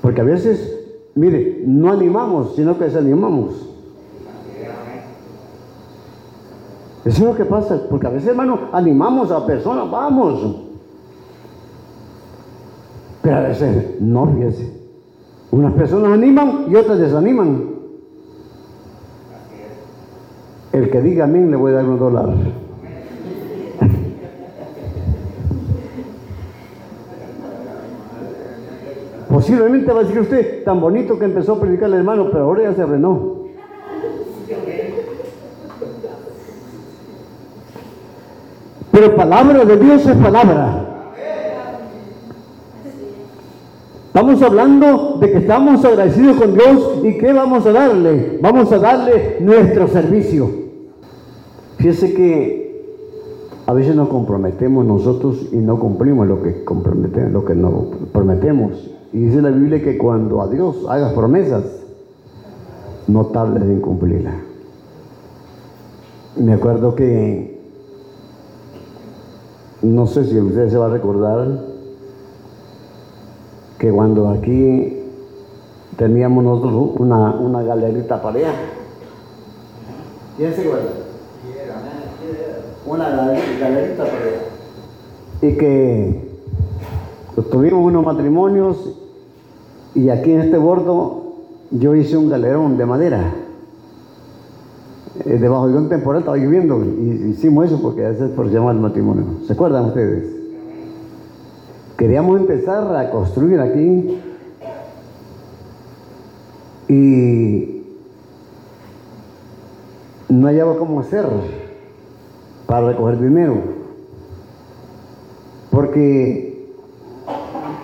Porque 0.00 0.20
a 0.20 0.24
veces, 0.24 0.78
mire, 1.14 1.62
no 1.66 1.92
animamos, 1.92 2.54
sino 2.56 2.78
que 2.78 2.84
desanimamos. 2.84 3.70
Eso 7.04 7.22
es 7.22 7.28
lo 7.28 7.36
que 7.36 7.44
pasa, 7.44 7.82
porque 7.90 8.06
a 8.06 8.10
veces, 8.10 8.30
hermano, 8.30 8.70
animamos 8.72 9.30
a 9.30 9.44
personas, 9.46 9.90
vamos. 9.90 10.56
Pero 13.20 13.36
a 13.36 13.40
veces 13.40 14.00
no, 14.00 14.26
fíjese. 14.34 14.72
Unas 15.50 15.74
personas 15.74 16.12
animan 16.12 16.66
y 16.70 16.76
otras 16.76 16.98
desaniman. 16.98 17.73
El 20.74 20.90
que 20.90 21.00
diga 21.00 21.22
amén 21.22 21.52
le 21.52 21.56
voy 21.56 21.70
a 21.70 21.76
dar 21.76 21.84
un 21.84 21.98
dólar. 22.00 22.30
Posiblemente 29.28 29.92
va 29.92 30.00
a 30.00 30.02
decir 30.02 30.18
usted, 30.18 30.64
tan 30.64 30.80
bonito 30.80 31.16
que 31.16 31.26
empezó 31.26 31.52
a 31.52 31.60
predicar 31.60 31.86
el 31.90 31.94
hermano, 31.94 32.28
pero 32.28 32.46
ahora 32.46 32.64
ya 32.64 32.74
se 32.74 32.84
frenó. 32.84 33.34
Pero 38.90 39.14
palabra 39.14 39.64
de 39.64 39.76
Dios 39.76 40.04
es 40.04 40.16
palabra. 40.16 40.88
Estamos 44.08 44.42
hablando 44.42 45.18
de 45.20 45.30
que 45.30 45.38
estamos 45.38 45.84
agradecidos 45.84 46.36
con 46.36 46.54
Dios 46.54 46.98
y 47.04 47.16
¿qué 47.18 47.32
vamos 47.32 47.64
a 47.64 47.70
darle? 47.70 48.38
Vamos 48.40 48.72
a 48.72 48.78
darle 48.78 49.36
nuestro 49.38 49.86
servicio. 49.86 50.63
Fíjese 51.78 52.14
que 52.14 52.64
a 53.66 53.72
veces 53.72 53.96
nos 53.96 54.08
comprometemos 54.08 54.84
nosotros 54.84 55.48
y 55.52 55.56
no 55.56 55.78
cumplimos 55.78 56.26
lo 56.26 56.42
que 56.42 56.64
comprometemos, 56.64 57.32
lo 57.32 57.44
que 57.44 57.54
nos 57.54 57.86
prometemos. 58.12 58.90
Y 59.12 59.20
dice 59.20 59.40
la 59.40 59.50
Biblia 59.50 59.82
que 59.82 59.96
cuando 59.96 60.42
a 60.42 60.48
Dios 60.48 60.84
hagas 60.88 61.12
promesas, 61.14 61.64
no 63.06 63.26
tardes 63.26 63.62
en 63.62 63.80
cumplirla. 63.80 64.34
me 66.36 66.52
acuerdo 66.52 66.94
que, 66.94 67.60
no 69.82 70.06
sé 70.06 70.24
si 70.24 70.38
usted 70.40 70.68
se 70.68 70.76
va 70.76 70.86
a 70.86 70.90
recordar, 70.90 71.60
que 73.78 73.90
cuando 73.90 74.28
aquí 74.30 75.00
teníamos 75.96 76.44
nosotros 76.44 76.96
una, 76.98 77.34
una 77.34 77.62
galerita 77.62 78.20
pareja. 78.20 78.52
¿Quién 80.36 80.54
se? 80.54 81.03
Una 82.86 83.08
galerita. 83.08 84.04
Y 85.40 85.52
que 85.56 86.24
tuvimos 87.50 87.84
unos 87.84 88.04
matrimonios 88.04 88.94
y 89.94 90.10
aquí 90.10 90.32
en 90.32 90.40
este 90.40 90.58
bordo 90.58 91.22
yo 91.70 91.94
hice 91.94 92.16
un 92.16 92.28
galerón 92.28 92.76
de 92.76 92.86
madera. 92.86 93.32
Eh, 95.24 95.38
debajo 95.38 95.68
de 95.68 95.78
un 95.78 95.88
temporal 95.88 96.20
estaba 96.20 96.36
lloviendo 96.36 96.84
y 96.84 97.30
hicimos 97.30 97.66
eso 97.66 97.80
porque 97.80 98.04
a 98.04 98.10
veces 98.10 98.30
por 98.30 98.50
llamar 98.50 98.74
el 98.74 98.80
matrimonio. 98.80 99.24
¿Se 99.46 99.52
acuerdan 99.52 99.86
ustedes? 99.86 100.24
Queríamos 101.96 102.40
empezar 102.40 102.94
a 102.96 103.10
construir 103.10 103.60
aquí 103.60 104.18
y 106.88 107.82
no 110.28 110.46
hallaba 110.48 110.76
cómo 110.76 111.00
hacer 111.00 111.26
para 112.66 112.88
recoger 112.88 113.20
dinero. 113.20 113.56
Porque 115.70 116.72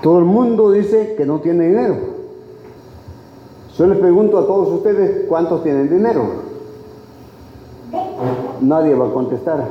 todo 0.03 0.18
el 0.18 0.24
mundo 0.24 0.70
dice 0.72 1.14
que 1.16 1.26
no 1.26 1.41
tiene 1.41 1.68
dinero. 1.68 1.97
Yo 3.76 3.87
les 3.87 3.99
pregunto 3.99 4.39
a 4.39 4.47
todos 4.47 4.68
ustedes 4.68 5.26
cuántos 5.28 5.62
tienen 5.62 5.89
dinero 5.89 6.51
nadie 8.61 8.95
va 8.95 9.07
a 9.07 9.12
contestar. 9.12 9.66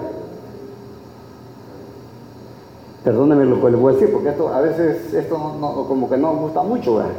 Perdónenme 3.04 3.46
lo 3.46 3.62
que 3.62 3.72
les 3.72 3.80
voy 3.80 3.92
a 3.92 3.96
decir, 3.96 4.12
porque 4.12 4.30
esto 4.30 4.50
a 4.50 4.62
veces 4.62 5.14
esto 5.14 5.38
no, 5.38 5.86
como 5.88 6.10
que 6.10 6.18
no 6.18 6.36
gusta 6.36 6.64
mucho, 6.64 6.96
¿verdad? 6.96 7.12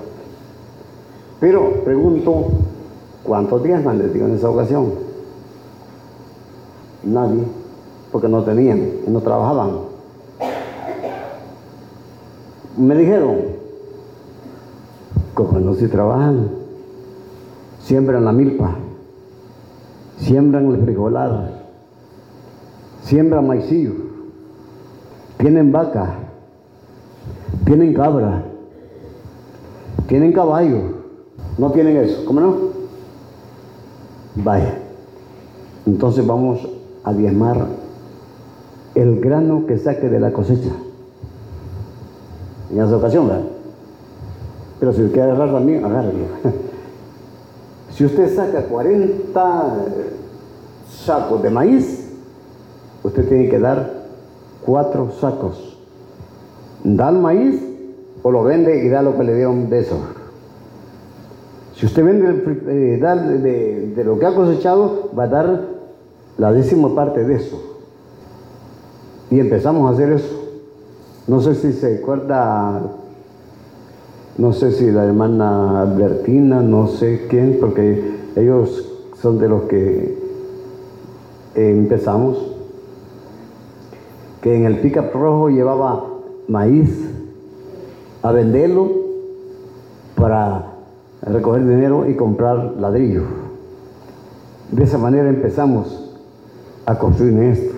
Pero 1.40 1.82
pregunto, 1.84 2.48
¿cuántos 3.24 3.62
días 3.62 3.82
les 3.84 4.12
digo 4.12 4.26
en 4.26 4.34
esa 4.34 4.50
ocasión? 4.50 4.92
Nadie, 7.02 7.44
porque 8.10 8.28
no 8.28 8.42
tenían 8.42 8.90
y 9.06 9.10
no 9.10 9.20
trabajaban. 9.20 9.90
Me 12.76 12.96
dijeron, 12.96 13.36
como 15.34 15.58
no 15.58 15.74
si 15.74 15.88
trabajan, 15.88 16.50
siembran 17.82 18.24
la 18.24 18.32
milpa, 18.32 18.76
siembran 20.18 20.72
el 20.72 20.82
frijolado, 20.82 21.48
siembra 23.02 23.40
maicillo, 23.40 23.94
tienen 25.38 25.72
vaca, 25.72 26.14
tienen 27.64 27.94
cabra, 27.94 28.44
tienen 30.06 30.32
caballo, 30.32 30.80
no 31.58 31.70
tienen 31.72 31.96
eso, 31.96 32.24
¿cómo 32.24 32.40
no? 32.40 32.56
Vaya, 34.36 34.78
entonces 35.86 36.26
vamos 36.26 36.66
a 37.04 37.12
diezmar 37.12 37.66
el 38.94 39.20
grano 39.20 39.66
que 39.66 39.78
saque 39.78 40.08
de 40.08 40.20
la 40.20 40.32
cosecha. 40.32 40.70
En 42.70 42.80
esa 42.80 42.96
ocasión, 42.96 43.28
¿verdad? 43.28 43.44
Pero 44.78 44.92
si 44.92 45.02
quiere 45.04 45.22
agarrar 45.22 45.52
también, 45.52 45.84
agárralo. 45.84 46.26
Si 48.00 48.06
usted 48.06 48.34
saca 48.34 48.62
40 48.62 49.74
sacos 50.88 51.42
de 51.42 51.50
maíz, 51.50 52.08
usted 53.02 53.28
tiene 53.28 53.50
que 53.50 53.58
dar 53.58 53.90
cuatro 54.64 55.10
sacos. 55.20 55.76
Da 56.82 57.10
el 57.10 57.18
maíz 57.18 57.62
o 58.22 58.30
lo 58.30 58.42
vende 58.42 58.84
y 58.84 58.88
da 58.88 59.02
lo 59.02 59.18
que 59.18 59.24
le 59.24 59.34
dieron 59.34 59.68
de 59.68 59.80
eso. 59.80 59.98
Si 61.74 61.86
usted 61.86 62.04
vende 62.04 62.42
eh, 62.68 62.98
da 62.98 63.16
de, 63.16 64.02
lo 64.04 64.18
que 64.18 64.26
ha 64.26 64.34
cosechado, 64.34 65.10
va 65.18 65.24
a 65.24 65.28
dar 65.28 65.60
la 66.38 66.52
décima 66.52 66.94
parte 66.94 67.24
de 67.24 67.34
eso. 67.34 67.79
Y 69.30 69.38
empezamos 69.38 69.88
a 69.88 69.94
hacer 69.94 70.12
eso. 70.12 70.48
No 71.26 71.40
sé 71.40 71.54
si 71.54 71.72
se 71.72 71.98
acuerda, 71.98 72.80
no 74.36 74.52
sé 74.52 74.72
si 74.72 74.90
la 74.90 75.04
hermana 75.04 75.82
Albertina, 75.82 76.60
no 76.60 76.88
sé 76.88 77.26
quién, 77.28 77.58
porque 77.60 78.16
ellos 78.36 78.86
son 79.20 79.38
de 79.38 79.48
los 79.48 79.62
que 79.62 80.18
empezamos 81.54 82.50
que 84.40 84.56
en 84.56 84.64
el 84.64 84.78
pickup 84.80 85.12
rojo 85.12 85.50
llevaba 85.50 86.04
maíz 86.48 86.90
a 88.22 88.32
venderlo 88.32 88.90
para 90.14 90.72
recoger 91.22 91.66
dinero 91.66 92.08
y 92.08 92.14
comprar 92.14 92.74
ladrillo. 92.78 93.22
De 94.70 94.84
esa 94.84 94.98
manera 94.98 95.28
empezamos 95.28 96.14
a 96.86 96.98
construir 96.98 97.38
esto. 97.38 97.69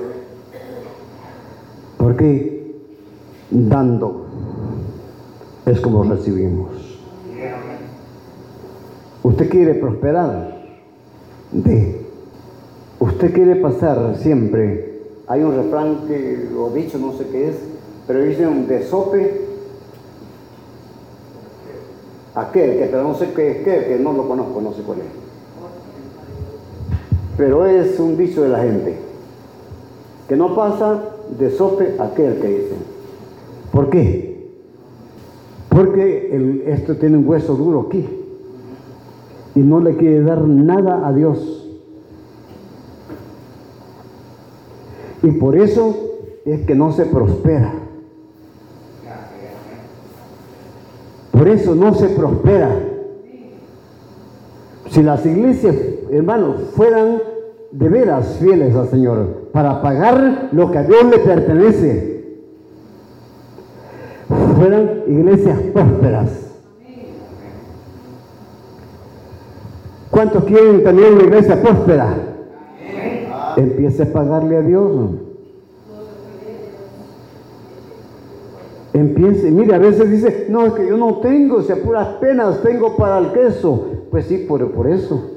Porque 2.13 2.77
dando 3.51 4.27
es 5.65 5.81
como 5.81 6.05
recibimos. 6.05 6.69
Usted 9.23 9.49
quiere 9.49 9.75
prosperar, 9.77 10.61
de. 11.53 12.05
Usted 13.01 13.33
quiere 13.33 13.57
pasar 13.57 14.17
siempre 14.19 14.93
hay 15.27 15.43
un 15.43 15.57
refrán 15.57 16.07
que, 16.07 16.51
lo 16.53 16.69
dicho, 16.69 16.99
no 16.99 17.13
sé 17.17 17.29
qué 17.33 17.49
es, 17.49 17.57
pero 18.07 18.21
dicen 18.21 18.69
de 18.69 18.83
sope 18.83 19.47
aquel, 22.35 22.77
que 22.77 22.89
pero 22.91 23.05
no 23.05 23.15
sé 23.15 23.33
qué 23.35 23.53
es 23.53 23.57
qué, 23.65 23.87
que 23.87 23.99
no 23.99 24.13
lo 24.13 24.29
conozco, 24.29 24.61
no 24.61 24.75
sé 24.75 24.83
cuál 24.83 24.99
es. 24.99 25.05
Pero 27.39 27.65
es 27.65 27.99
un 27.99 28.19
dicho 28.19 28.43
de 28.43 28.51
la 28.51 28.59
gente, 28.59 28.99
que 30.29 30.37
no 30.37 30.55
pasa 30.55 31.12
de 31.39 31.51
sope 31.51 31.97
aquel 31.99 32.41
que 32.41 32.49
dicen. 32.49 32.79
¿Por 33.71 33.91
qué? 33.91 34.51
Porque 35.69 36.63
esto 36.67 36.97
tiene 36.97 37.17
un 37.17 37.29
hueso 37.29 37.55
duro 37.55 37.87
aquí 37.89 38.07
y 39.55 39.61
no 39.61 39.81
le 39.81 39.97
quiere 39.97 40.23
dar 40.23 40.43
nada 40.47 41.07
a 41.07 41.13
Dios. 41.13 41.71
Y 45.23 45.31
por 45.33 45.57
eso 45.57 45.95
es 46.45 46.63
que 46.67 46.75
no 46.75 46.93
se 46.93 47.07
prospera. 47.07 47.75
Por 51.31 51.49
eso 51.49 51.75
no 51.75 51.95
se 51.95 52.09
prospera. 52.09 52.89
Si 54.91 55.03
las 55.03 55.25
iglesias, 55.25 55.75
hermanos, 56.11 56.57
fueran 56.75 57.23
de 57.71 57.89
veras 57.89 58.37
fieles 58.39 58.75
al 58.75 58.89
Señor 58.89 59.42
para 59.53 59.83
pagar 59.83 60.49
lo 60.53 60.71
que 60.71 60.79
a 60.79 60.83
Dios 60.83 61.05
le 61.05 61.19
pertenece, 61.19 62.25
fueran 64.57 65.03
iglesias 65.07 65.59
prósperas. 65.75 66.43
¿Cuántos 70.11 70.45
quieren 70.45 70.85
tener 70.85 71.13
una 71.13 71.23
iglesia 71.23 71.61
próspera? 71.61 72.15
Empiece 73.57 74.03
a 74.03 74.13
pagarle 74.13 74.57
a 74.57 74.61
Dios. 74.61 75.11
Empiece, 78.93 79.51
mire, 79.51 79.75
a 79.75 79.79
veces 79.79 80.11
dice, 80.11 80.47
no, 80.51 80.67
es 80.67 80.75
que 80.75 80.87
yo 80.87 80.99
no 80.99 81.17
tengo, 81.21 81.63
si 81.63 81.73
a 81.73 81.83
puras 81.83 82.09
penas 82.21 82.63
tengo 82.63 82.95
para 82.97 83.19
el 83.19 83.33
queso. 83.33 83.87
Pues 84.11 84.27
sí, 84.27 84.45
por, 84.47 84.71
por 84.73 84.87
eso. 84.87 85.32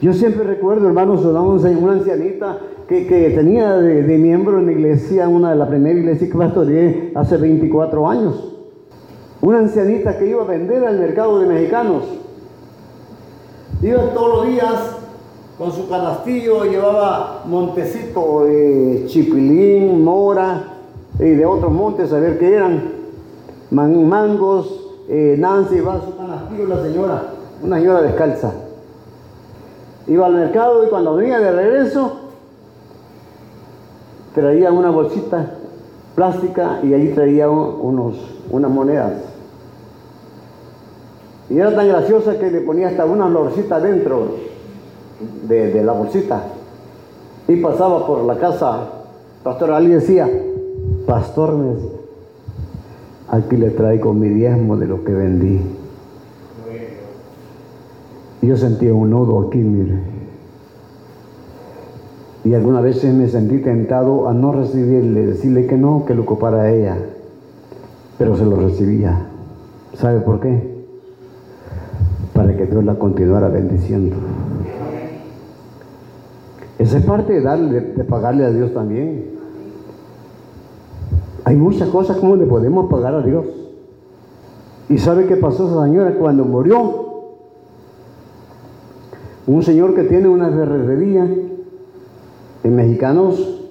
Yo 0.00 0.12
siempre 0.12 0.44
recuerdo, 0.44 0.86
hermanos, 0.86 1.24
una 1.24 1.92
ancianita 1.92 2.58
que, 2.88 3.32
tenía 3.34 3.74
de, 3.76 4.16
miembro 4.16 4.58
en 4.58 4.66
la 4.66 4.72
iglesia, 4.72 5.28
una 5.28 5.50
de 5.50 5.56
las 5.56 5.68
primeras 5.68 5.98
iglesias 5.98 6.30
que 6.30 6.38
pastoreé 6.38 7.12
hace 7.16 7.36
24 7.36 8.08
años. 8.08 8.54
Una 9.42 9.58
ancianita 9.58 10.16
que 10.16 10.28
iba 10.28 10.42
a 10.42 10.46
vender 10.46 10.84
al 10.84 10.98
mercado 11.00 11.40
de 11.40 11.46
mexicanos. 11.46 12.04
Iba 13.82 14.14
todos 14.14 14.38
los 14.38 14.46
días 14.46 14.96
con 15.58 15.72
su 15.72 15.88
canastillo 15.88 16.64
llevaba 16.64 17.42
montecito 17.46 18.44
de 18.44 19.04
chipilín, 19.06 20.04
mora 20.04 20.76
y 21.18 21.30
de 21.30 21.44
otros 21.44 21.72
montes, 21.72 22.12
a 22.12 22.20
ver 22.20 22.38
qué 22.38 22.54
eran, 22.54 22.92
mangos, 23.70 24.88
eh, 25.08 25.34
Nancy 25.36 25.80
va 25.80 26.00
su 26.00 26.16
canastillo, 26.16 26.66
la 26.66 26.82
señora, 26.82 27.22
una 27.60 27.78
señora 27.78 28.02
descalza. 28.02 28.67
Iba 30.08 30.26
al 30.26 30.34
mercado 30.34 30.84
y 30.84 30.88
cuando 30.88 31.16
venía 31.16 31.38
de 31.38 31.52
regreso 31.52 32.12
traía 34.34 34.72
una 34.72 34.90
bolsita 34.90 35.54
plástica 36.14 36.80
y 36.82 36.94
ahí 36.94 37.12
traía 37.14 37.48
unos, 37.48 38.16
unas 38.50 38.70
monedas. 38.70 39.12
Y 41.50 41.58
era 41.58 41.74
tan 41.74 41.88
graciosa 41.88 42.38
que 42.38 42.50
le 42.50 42.60
ponía 42.62 42.88
hasta 42.88 43.04
una 43.04 43.28
florcita 43.28 43.80
dentro 43.80 44.28
de, 45.46 45.82
la 45.82 45.92
bolsita. 45.92 46.42
y 47.46 47.56
pasaba 47.56 48.06
por 48.06 48.24
la 48.24 48.36
casa, 48.36 48.88
pastor, 49.42 49.72
alguien 49.72 50.00
decía, 50.00 50.28
pastor, 51.06 51.52
me 51.54 51.74
decía, 51.74 51.90
aquí 53.28 53.56
le 53.56 53.70
traigo 53.70 54.12
mi 54.12 54.28
diezmo 54.28 54.76
de 54.76 54.86
lo 54.86 55.04
que 55.04 55.12
vendí. 55.12 55.60
Yo 58.42 58.56
sentía 58.56 58.94
un 58.94 59.10
nudo 59.10 59.48
aquí, 59.48 59.58
mire. 59.58 59.98
Y 62.44 62.54
algunas 62.54 62.82
veces 62.82 63.12
me 63.12 63.28
sentí 63.28 63.58
tentado 63.58 64.28
a 64.28 64.32
no 64.32 64.52
recibirle, 64.52 65.26
decirle 65.26 65.66
que 65.66 65.76
no, 65.76 66.04
que 66.06 66.14
lo 66.14 66.22
ocupara 66.22 66.72
ella. 66.72 66.96
Pero 68.16 68.36
se 68.36 68.44
lo 68.44 68.56
recibía. 68.56 69.26
¿Sabe 69.94 70.20
por 70.20 70.40
qué? 70.40 70.84
Para 72.32 72.56
que 72.56 72.66
Dios 72.66 72.84
la 72.84 72.94
continuara 72.94 73.48
bendiciendo. 73.48 74.16
Esa 76.78 76.98
es 76.98 77.04
parte 77.04 77.32
de, 77.32 77.40
darle, 77.40 77.80
de 77.80 78.04
pagarle 78.04 78.44
a 78.44 78.50
Dios 78.50 78.72
también. 78.72 79.26
Hay 81.44 81.56
muchas 81.56 81.88
cosas 81.88 82.18
como 82.18 82.36
le 82.36 82.46
podemos 82.46 82.88
pagar 82.88 83.14
a 83.14 83.22
Dios. 83.22 83.46
¿Y 84.88 84.98
sabe 84.98 85.26
qué 85.26 85.36
pasó 85.36 85.66
esa 85.66 85.84
señora 85.84 86.14
cuando 86.14 86.44
murió? 86.44 87.07
Un 89.48 89.62
señor 89.62 89.94
que 89.94 90.04
tiene 90.04 90.28
una 90.28 90.50
ferretería 90.50 91.26
en 92.64 92.76
mexicanos, 92.76 93.62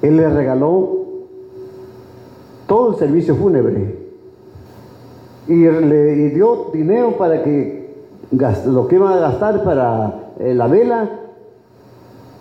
él 0.00 0.16
le 0.16 0.26
regaló 0.30 1.04
todo 2.66 2.92
el 2.92 2.96
servicio 2.96 3.36
fúnebre 3.36 3.98
y 5.48 5.54
le 5.56 6.30
dio 6.30 6.70
dinero 6.72 7.18
para 7.18 7.42
que 7.42 7.94
lo 8.66 8.88
que 8.88 8.94
iba 8.94 9.12
a 9.12 9.20
gastar 9.20 9.62
para 9.62 10.32
eh, 10.40 10.54
la 10.54 10.66
vela 10.66 11.20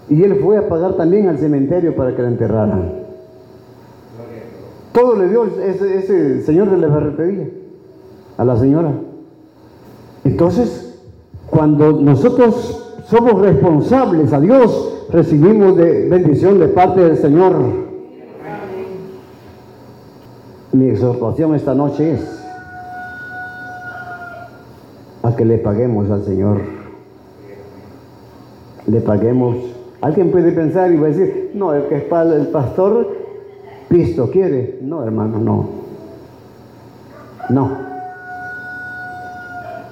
y 0.07 0.23
él 0.23 0.39
fue 0.41 0.57
a 0.57 0.69
pagar 0.69 0.93
también 0.93 1.27
al 1.27 1.39
cementerio 1.39 1.93
para 1.93 2.15
que 2.15 2.21
la 2.21 2.29
enterraran. 2.29 3.03
Todo 4.93 5.17
le 5.17 5.27
dio 5.27 5.43
ese, 5.43 5.97
ese 5.97 6.41
señor 6.43 6.69
de 6.71 6.77
la 6.77 6.87
ferretería 6.87 7.49
a 8.37 8.45
la 8.45 8.55
señora. 8.55 8.93
Entonces, 10.23 10.82
cuando 11.53 11.91
nosotros 11.91 13.03
somos 13.05 13.39
responsables 13.39 14.33
a 14.33 14.39
Dios, 14.39 15.05
recibimos 15.11 15.77
de 15.77 16.09
bendición 16.09 16.59
de 16.59 16.67
parte 16.67 17.01
del 17.01 17.17
Señor. 17.17 17.53
Mi 20.71 20.89
exhortación 20.89 21.53
esta 21.53 21.75
noche 21.75 22.13
es 22.13 22.43
a 25.21 25.35
que 25.35 25.45
le 25.45 25.59
paguemos 25.59 26.09
al 26.09 26.23
Señor. 26.23 26.61
Le 28.87 28.99
paguemos. 29.01 29.55
Alguien 30.01 30.31
puede 30.31 30.51
pensar 30.51 30.91
y 30.91 30.97
decir, 30.97 31.51
no, 31.53 31.73
el 31.73 31.83
que 31.83 31.97
es 31.97 32.11
el 32.11 32.47
pastor, 32.47 33.07
Cristo 33.89 34.31
quiere. 34.31 34.79
No, 34.81 35.03
hermano, 35.03 35.37
no. 35.37 35.69
No. 37.49 37.77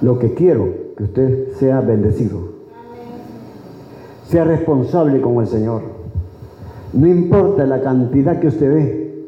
Lo 0.00 0.18
que 0.18 0.34
quiero, 0.34 0.81
que 1.02 1.04
usted 1.04 1.52
sea 1.58 1.80
bendecido. 1.80 2.52
Sea 4.28 4.44
responsable 4.44 5.20
con 5.20 5.40
el 5.40 5.46
Señor. 5.46 5.82
No 6.92 7.06
importa 7.06 7.66
la 7.66 7.80
cantidad 7.80 8.38
que 8.38 8.48
usted 8.48 8.74
dé, 8.74 9.26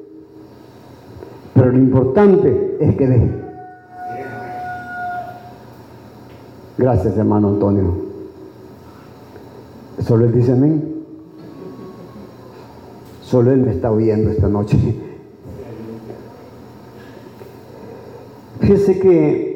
pero 1.55 1.73
lo 1.73 1.79
importante 1.79 2.77
es 2.81 2.97
que 2.97 3.07
dé. 3.07 3.31
Gracias, 6.77 7.17
hermano 7.17 7.49
Antonio. 7.49 7.95
Solo 10.01 10.27
él 10.27 10.33
dice 10.33 10.53
amén. 10.53 10.95
Solo 13.23 13.53
él 13.53 13.61
me 13.61 13.73
está 13.73 13.91
oyendo 13.91 14.31
esta 14.31 14.49
noche. 14.49 14.79
Fíjese 18.61 18.99
que 18.99 19.54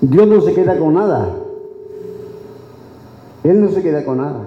Dios 0.00 0.28
no 0.28 0.40
se 0.40 0.54
queda 0.54 0.78
con 0.78 0.94
nada. 0.94 1.28
Él 3.42 3.60
no 3.60 3.70
se 3.70 3.82
queda 3.82 4.04
con 4.04 4.18
nada. 4.18 4.40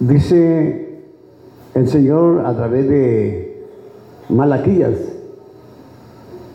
Dice 0.00 1.02
el 1.74 1.88
Señor 1.88 2.44
a 2.44 2.54
través 2.54 2.88
de 2.88 3.66
Malaquías 4.28 4.96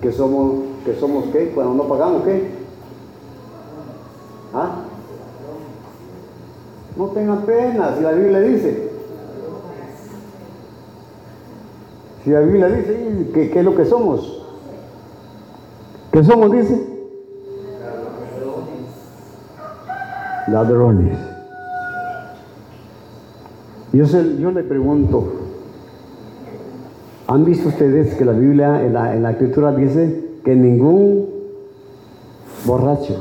que 0.02 0.12
somos, 0.12 0.64
que 0.84 0.96
somos 0.96 1.26
qué, 1.32 1.52
cuando 1.56 1.76
no 1.76 1.90
pagamos 1.90 2.24
qué. 2.24 2.50
¿Ah? 4.54 4.84
No 6.98 7.06
tengan 7.08 7.42
pena, 7.44 7.96
si 7.96 8.04
la 8.04 8.12
Biblia 8.12 8.40
dice. 8.42 8.90
Si 12.24 12.32
la 12.32 12.42
Biblia 12.42 12.68
dice, 12.68 13.30
¿qué, 13.34 13.50
qué 13.50 13.60
es 13.60 13.66
lo 13.66 13.76
que 13.76 13.86
somos? 13.86 14.47
¿Qué 16.18 16.24
somos, 16.24 16.52
dice? 16.52 16.84
Ladrones. 20.48 21.16
Yo, 23.94 24.04
yo 24.04 24.50
le 24.50 24.64
pregunto, 24.64 25.32
¿Han 27.28 27.46
visto 27.46 27.70
ustedes 27.70 28.16
que 28.16 28.26
la 28.26 28.32
Biblia, 28.32 28.84
en 28.84 28.94
la, 28.94 29.16
en 29.16 29.22
la 29.22 29.30
escritura 29.30 29.72
dice 29.74 30.40
que 30.44 30.56
ningún 30.56 31.30
borracho, 32.66 33.16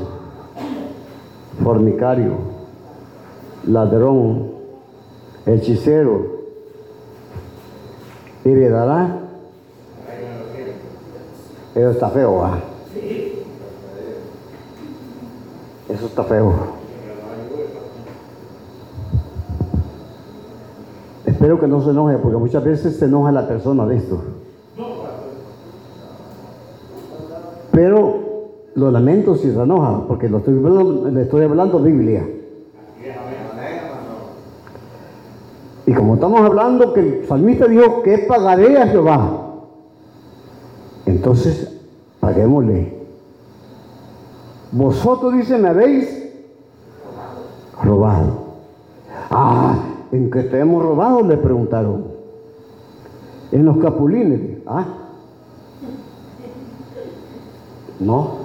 fornicario, 1.63 2.31
ladrón, 3.67 4.53
hechicero, 5.45 6.25
heredará? 8.43 9.19
Eso 11.75 11.91
está 11.91 12.09
feo, 12.09 12.43
¿ah? 12.43 12.59
Eso 15.89 16.05
está 16.05 16.23
feo. 16.23 16.53
Espero 21.25 21.59
que 21.59 21.67
no 21.67 21.83
se 21.83 21.91
enoje, 21.91 22.17
porque 22.17 22.37
muchas 22.37 22.63
veces 22.63 22.97
se 22.97 23.05
enoja 23.05 23.31
la 23.31 23.47
persona 23.47 23.85
de 23.85 23.97
esto. 23.97 24.21
Pero 27.71 28.27
lo 28.75 28.91
lamento 28.91 29.35
si 29.35 29.51
se 29.51 29.61
enoja, 29.61 30.07
porque 30.07 30.29
lo 30.29 30.39
estoy 30.39 30.55
le 31.13 31.21
estoy 31.21 31.43
hablando 31.43 31.79
Biblia. 31.79 32.27
Y 35.85 35.93
como 35.93 36.15
estamos 36.15 36.41
hablando 36.41 36.91
que 36.91 36.99
el 36.99 37.27
salmista 37.27 37.65
dijo 37.65 38.03
que 38.03 38.17
pagaré 38.19 38.77
a 38.77 38.87
Jehová, 38.87 39.53
entonces 41.05 41.79
paguémosle. 42.19 42.96
Vosotros, 44.77 45.33
dice, 45.33 45.57
me 45.57 45.69
habéis 45.69 46.07
robado. 47.83 48.45
Ah, 49.31 49.79
¿En 50.11 50.29
qué 50.29 50.43
te 50.43 50.59
hemos 50.59 50.83
robado? 50.83 51.23
Le 51.23 51.35
preguntaron. 51.37 52.05
En 53.51 53.65
los 53.65 53.77
capulines. 53.79 54.59
Ah. 54.67 54.85
No. 57.99 58.37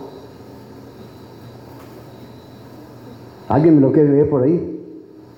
¿Alguien 3.51 3.75
me 3.75 3.83
lo 3.83 3.93
quiere 3.93 4.09
leer 4.09 4.31
por 4.31 4.43
ahí? 4.43 4.81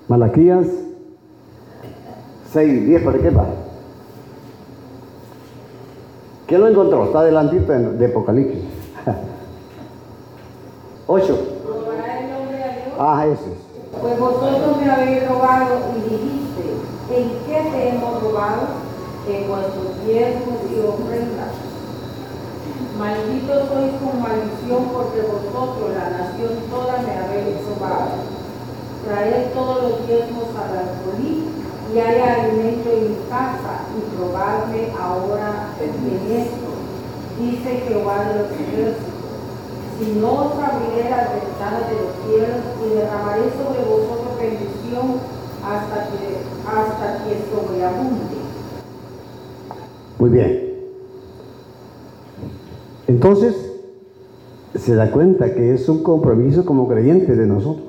Malaquías 0.07 0.65
6, 2.53 2.85
10, 2.87 3.03
¿para 3.03 3.17
qué 3.17 3.29
va? 3.31 3.47
¿Quién 6.47 6.61
lo 6.61 6.67
encontró? 6.69 7.03
Está 7.03 7.19
adelantito 7.19 7.73
de 7.73 8.05
Apocalipsis. 8.05 8.63
8. 11.07 11.37
Ah, 12.97 13.27
ese. 13.27 13.53
Pues 14.01 14.19
vosotros 14.19 14.77
me 14.81 14.89
habéis 14.89 15.27
robado 15.27 15.77
y 15.95 16.09
dijiste, 16.09 16.65
¿en 17.13 17.29
qué 17.45 17.69
te 17.69 17.89
hemos 17.89 18.23
robado? 18.23 18.81
En 19.29 19.47
vuestros 19.47 20.05
diezmos 20.05 20.65
y 20.65 20.79
ofrendas. 20.81 21.53
Maldito 22.97 23.53
sois 23.67 23.93
con 24.01 24.21
maldición 24.21 24.85
porque 24.93 25.21
vosotros, 25.21 25.93
la 25.93 26.09
nación 26.09 26.57
toda, 26.71 26.97
me 27.01 27.13
habéis 27.13 27.61
robado. 27.69 28.25
Traed 29.05 29.53
todos 29.53 29.83
los 29.83 30.07
diezmos 30.07 30.49
a 30.57 30.73
la 30.73 30.81
y 31.93 31.99
hay 31.99 32.19
alimento 32.19 32.89
en 32.91 33.09
mi 33.09 33.17
casa 33.29 33.85
y 33.95 34.15
probadme 34.17 34.89
ahora 34.99 35.69
en 35.79 36.35
esto. 36.35 36.73
Dice 37.39 37.83
Jehová 37.87 38.25
de 38.25 38.39
los 38.39 38.51
ejércitos 38.51 39.14
si 39.99 40.19
no 40.19 40.47
os 40.47 40.51
abriré 40.59 41.09
las 41.09 41.29
ventanas 41.31 41.89
de 41.89 41.95
los 41.95 42.11
cielos 42.25 42.61
y 42.85 42.95
derramaré 42.95 43.43
sobre 43.51 43.83
vosotros 43.89 44.37
bendición 44.37 45.19
hasta 45.63 46.09
que, 46.09 46.37
hasta 46.67 47.23
que 47.23 47.37
sobreabunde. 47.49 48.35
Muy 50.19 50.29
bien. 50.29 50.75
Entonces, 53.07 53.55
se 54.75 54.95
da 54.95 55.11
cuenta 55.11 55.53
que 55.53 55.73
es 55.73 55.87
un 55.87 56.03
compromiso 56.03 56.65
como 56.65 56.87
creyentes 56.87 57.37
de 57.37 57.45
nosotros. 57.45 57.85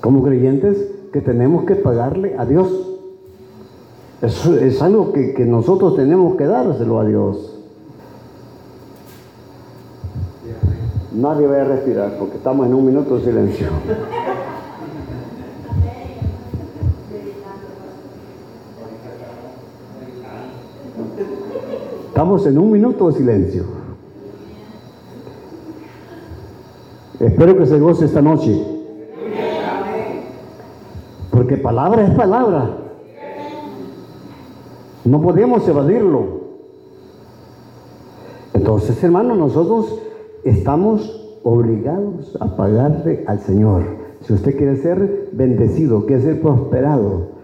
Como 0.00 0.22
creyentes 0.22 0.90
que 1.12 1.20
tenemos 1.20 1.64
que 1.64 1.76
pagarle 1.76 2.34
a 2.36 2.44
Dios. 2.44 2.68
Es 4.20 4.82
algo 4.82 5.12
que, 5.12 5.34
que 5.34 5.44
nosotros 5.44 5.94
tenemos 5.94 6.36
que 6.36 6.44
dárselo 6.44 6.98
a 6.98 7.04
Dios. 7.04 7.57
Nadie 11.18 11.48
va 11.48 11.62
a 11.62 11.64
respirar 11.64 12.16
porque 12.16 12.36
estamos 12.36 12.64
en 12.68 12.74
un 12.74 12.86
minuto 12.86 13.16
de 13.16 13.24
silencio. 13.24 13.66
Estamos 22.06 22.46
en 22.46 22.56
un 22.56 22.70
minuto 22.70 23.08
de 23.08 23.14
silencio. 23.14 23.64
Espero 27.18 27.58
que 27.58 27.66
se 27.66 27.80
goce 27.80 28.04
esta 28.04 28.22
noche. 28.22 28.64
Porque 31.32 31.56
palabra 31.56 32.06
es 32.06 32.14
palabra. 32.14 32.76
No 35.04 35.20
podemos 35.20 35.66
evadirlo. 35.66 36.42
Entonces, 38.54 39.02
hermanos, 39.02 39.36
nosotros 39.36 40.07
estamos 40.50 41.40
obligados 41.42 42.36
a 42.40 42.56
pagarle 42.56 43.24
al 43.26 43.40
Señor. 43.40 43.82
Si 44.22 44.32
usted 44.32 44.56
quiere 44.56 44.76
ser 44.76 45.28
bendecido, 45.32 46.06
quiere 46.06 46.22
ser 46.22 46.40
prosperado. 46.40 47.38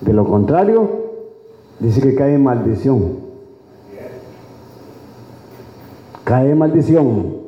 De 0.00 0.12
lo 0.12 0.24
contrario, 0.26 0.88
dice 1.80 2.00
que 2.00 2.14
cae 2.14 2.38
maldición. 2.38 3.28
Cae 6.24 6.54
maldición. 6.54 7.38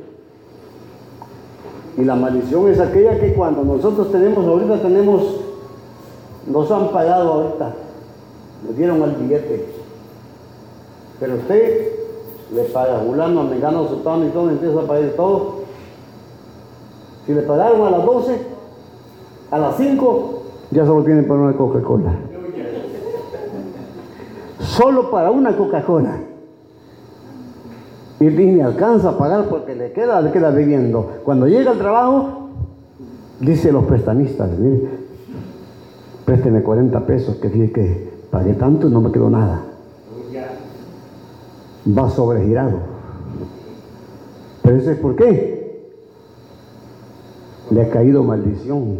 Y 1.96 2.04
la 2.04 2.14
maldición 2.16 2.68
es 2.68 2.80
aquella 2.80 3.18
que 3.20 3.34
cuando 3.34 3.62
nosotros 3.62 4.10
tenemos, 4.10 4.46
ahorita 4.46 4.80
tenemos, 4.80 5.40
nos 6.46 6.70
han 6.70 6.88
pagado 6.90 7.32
ahorita, 7.32 7.74
nos 8.66 8.76
dieron 8.76 9.02
el 9.02 9.16
billete. 9.16 9.79
Pero 11.20 11.34
usted 11.34 11.92
le 12.54 12.62
paga 12.64 12.98
fulano, 13.00 13.44
mengano, 13.44 13.86
sultano 13.86 14.26
y 14.26 14.30
todo, 14.30 14.50
empieza 14.50 14.80
a 14.80 14.86
pagar 14.86 15.10
todo. 15.10 15.60
Si 17.26 17.34
le 17.34 17.42
pagaron 17.42 17.86
a 17.86 17.90
las 17.90 18.06
12, 18.06 18.38
a 19.50 19.58
las 19.58 19.76
5, 19.76 20.42
ya 20.70 20.86
solo 20.86 21.04
tienen 21.04 21.28
para 21.28 21.40
una 21.40 21.52
Coca-Cola. 21.52 22.14
Solo 24.60 25.10
para 25.10 25.30
una 25.30 25.54
Coca-Cola. 25.56 26.16
Y 28.18 28.24
ni 28.24 28.60
alcanza 28.60 29.10
a 29.10 29.18
pagar 29.18 29.44
porque 29.44 29.74
le 29.74 29.92
queda, 29.92 30.20
le 30.22 30.32
queda 30.32 30.50
viviendo. 30.50 31.20
Cuando 31.24 31.46
llega 31.46 31.72
al 31.72 31.78
trabajo, 31.78 32.48
dice 33.40 33.72
los 33.72 33.84
prestamistas, 33.84 34.50
mire, 34.58 34.88
présteme 36.24 36.62
40 36.62 37.06
pesos, 37.06 37.36
que 37.36 37.50
fíjate 37.50 37.72
que 37.72 38.10
pagué 38.30 38.54
tanto 38.54 38.88
y 38.88 38.90
no 38.90 39.00
me 39.00 39.12
quedó 39.12 39.28
nada 39.28 39.69
va 41.86 42.10
sobregirado. 42.10 42.78
Pero 44.62 44.76
eso 44.76 44.90
es 44.90 44.98
por 44.98 45.16
qué. 45.16 45.60
Le 47.70 47.82
ha 47.82 47.90
caído 47.90 48.22
maldición 48.24 48.98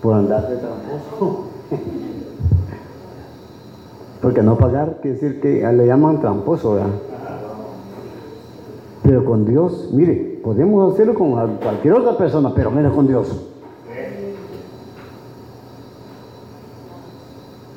por 0.00 0.14
andar 0.14 0.48
de 0.48 0.56
tramposo. 0.56 1.44
Porque 4.22 4.42
no 4.42 4.58
pagar 4.58 4.98
quiere 5.00 5.16
decir 5.16 5.40
que 5.40 5.66
le 5.72 5.86
llaman 5.86 6.20
tramposo. 6.20 6.78
Pero 9.02 9.24
con 9.24 9.46
Dios, 9.46 9.88
mire, 9.92 10.40
podemos 10.44 10.92
hacerlo 10.92 11.14
con 11.14 11.56
cualquier 11.56 11.94
otra 11.94 12.18
persona, 12.18 12.52
pero 12.54 12.70
menos 12.70 12.94
con 12.94 13.06
Dios. 13.06 13.46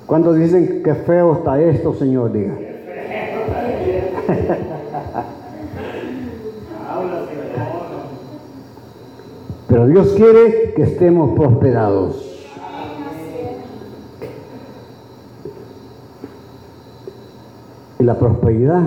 Cuando 0.05 0.33
dicen 0.33 0.83
que 0.83 0.93
feo 0.93 1.33
está 1.33 1.59
esto, 1.61 1.93
Señor, 1.93 2.33
diga. 2.33 2.55
Pero 9.67 9.87
Dios 9.87 10.13
quiere 10.15 10.73
que 10.75 10.83
estemos 10.83 11.35
prosperados. 11.35 12.29
Y 17.99 18.03
la 18.03 18.19
prosperidad 18.19 18.83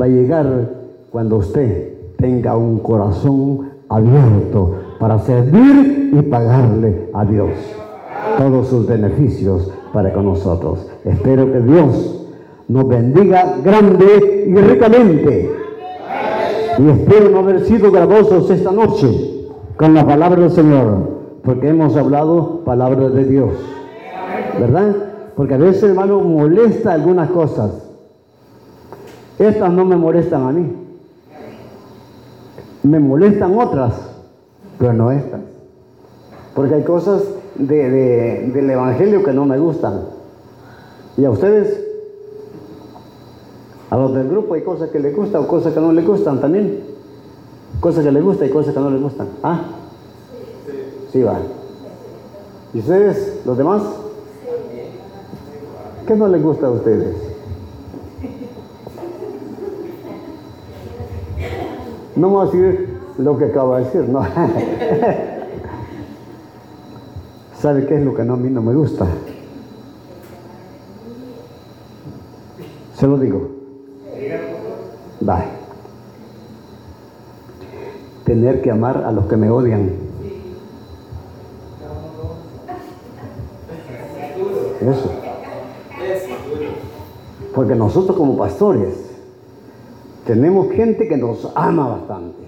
va 0.00 0.06
a 0.06 0.08
llegar 0.08 0.70
cuando 1.10 1.36
usted 1.36 2.16
tenga 2.16 2.56
un 2.56 2.80
corazón 2.80 3.70
abierto 3.88 4.74
para 4.98 5.20
servir 5.20 6.10
y 6.12 6.22
pagarle 6.22 7.10
a 7.12 7.24
Dios 7.24 7.50
todos 8.36 8.66
sus 8.68 8.86
beneficios 8.86 9.70
para 9.92 10.12
con 10.12 10.24
nosotros. 10.24 10.86
Espero 11.04 11.52
que 11.52 11.60
Dios 11.60 12.19
nos 12.70 12.86
bendiga 12.86 13.56
grande 13.64 14.44
y 14.46 14.54
ricamente. 14.54 15.50
Y 16.78 16.88
espero 16.88 17.28
no 17.30 17.40
haber 17.40 17.66
sido 17.66 17.90
gravosos 17.90 18.48
esta 18.48 18.70
noche 18.70 19.48
con 19.76 19.92
la 19.92 20.06
palabra 20.06 20.42
del 20.42 20.52
Señor, 20.52 20.98
porque 21.42 21.68
hemos 21.68 21.96
hablado 21.96 22.60
palabra 22.64 23.08
de 23.08 23.24
Dios. 23.24 23.50
¿Verdad? 24.58 24.94
Porque 25.34 25.54
a 25.54 25.56
veces, 25.56 25.82
hermano, 25.82 26.20
molesta 26.20 26.92
algunas 26.92 27.28
cosas. 27.30 27.72
Estas 29.36 29.72
no 29.72 29.84
me 29.84 29.96
molestan 29.96 30.46
a 30.46 30.52
mí. 30.52 30.72
Me 32.84 33.00
molestan 33.00 33.58
otras, 33.58 33.94
pero 34.78 34.92
no 34.92 35.10
estas. 35.10 35.40
Porque 36.54 36.76
hay 36.76 36.84
cosas 36.84 37.24
del 37.56 38.70
Evangelio 38.70 39.24
que 39.24 39.32
no 39.32 39.44
me 39.44 39.58
gustan. 39.58 40.02
Y 41.16 41.24
a 41.24 41.30
ustedes 41.30 41.79
a 43.90 43.96
los 43.96 44.14
del 44.14 44.28
grupo 44.28 44.54
hay 44.54 44.62
cosas 44.62 44.88
que 44.90 45.00
les 45.00 45.14
gustan 45.14 45.42
o 45.42 45.48
cosas 45.48 45.74
que 45.74 45.80
no 45.80 45.90
les 45.92 46.06
gustan 46.06 46.40
también. 46.40 46.84
Cosas 47.80 48.04
que 48.04 48.12
les 48.12 48.22
gustan 48.22 48.48
y 48.48 48.50
cosas 48.52 48.72
que 48.72 48.78
no 48.78 48.88
les 48.88 49.02
gustan. 49.02 49.28
¿Ah? 49.42 49.62
Sí, 51.12 51.22
va. 51.22 51.40
¿Y 52.72 52.78
ustedes, 52.78 53.40
los 53.44 53.58
demás? 53.58 53.82
¿Qué 56.06 56.14
no 56.14 56.28
les 56.28 56.40
gusta 56.40 56.68
a 56.68 56.70
ustedes? 56.70 57.16
No 62.14 62.28
voy 62.28 62.42
a 62.42 62.44
decir 62.50 62.96
lo 63.18 63.36
que 63.38 63.46
acabo 63.46 63.74
de 63.74 63.84
decir, 63.84 64.08
no. 64.08 64.24
¿Sabe 67.58 67.86
qué 67.86 67.96
es 67.96 68.04
lo 68.04 68.14
que 68.14 68.22
a 68.22 68.24
mí 68.24 68.50
no 68.50 68.62
me 68.62 68.72
gusta? 68.72 69.06
Se 72.94 73.06
lo 73.08 73.18
digo. 73.18 73.59
Tener 78.24 78.62
que 78.62 78.70
amar 78.70 79.04
a 79.04 79.12
los 79.12 79.26
que 79.26 79.36
me 79.36 79.50
odian. 79.50 79.90
Eso. 84.80 85.10
Porque 87.54 87.74
nosotros 87.74 88.16
como 88.16 88.38
pastores 88.38 89.10
tenemos 90.24 90.70
gente 90.72 91.08
que 91.08 91.16
nos 91.16 91.50
ama 91.54 91.88
bastante, 91.88 92.44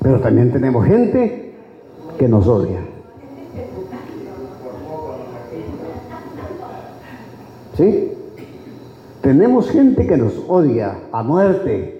pero 0.00 0.20
también 0.20 0.52
tenemos 0.52 0.86
gente 0.86 1.54
que 2.18 2.28
nos 2.28 2.46
odia. 2.46 2.80
¿Sí? 7.76 8.12
Tenemos 9.20 9.70
gente 9.70 10.06
que 10.06 10.16
nos 10.16 10.32
odia 10.48 10.98
a 11.12 11.22
muerte, 11.22 11.97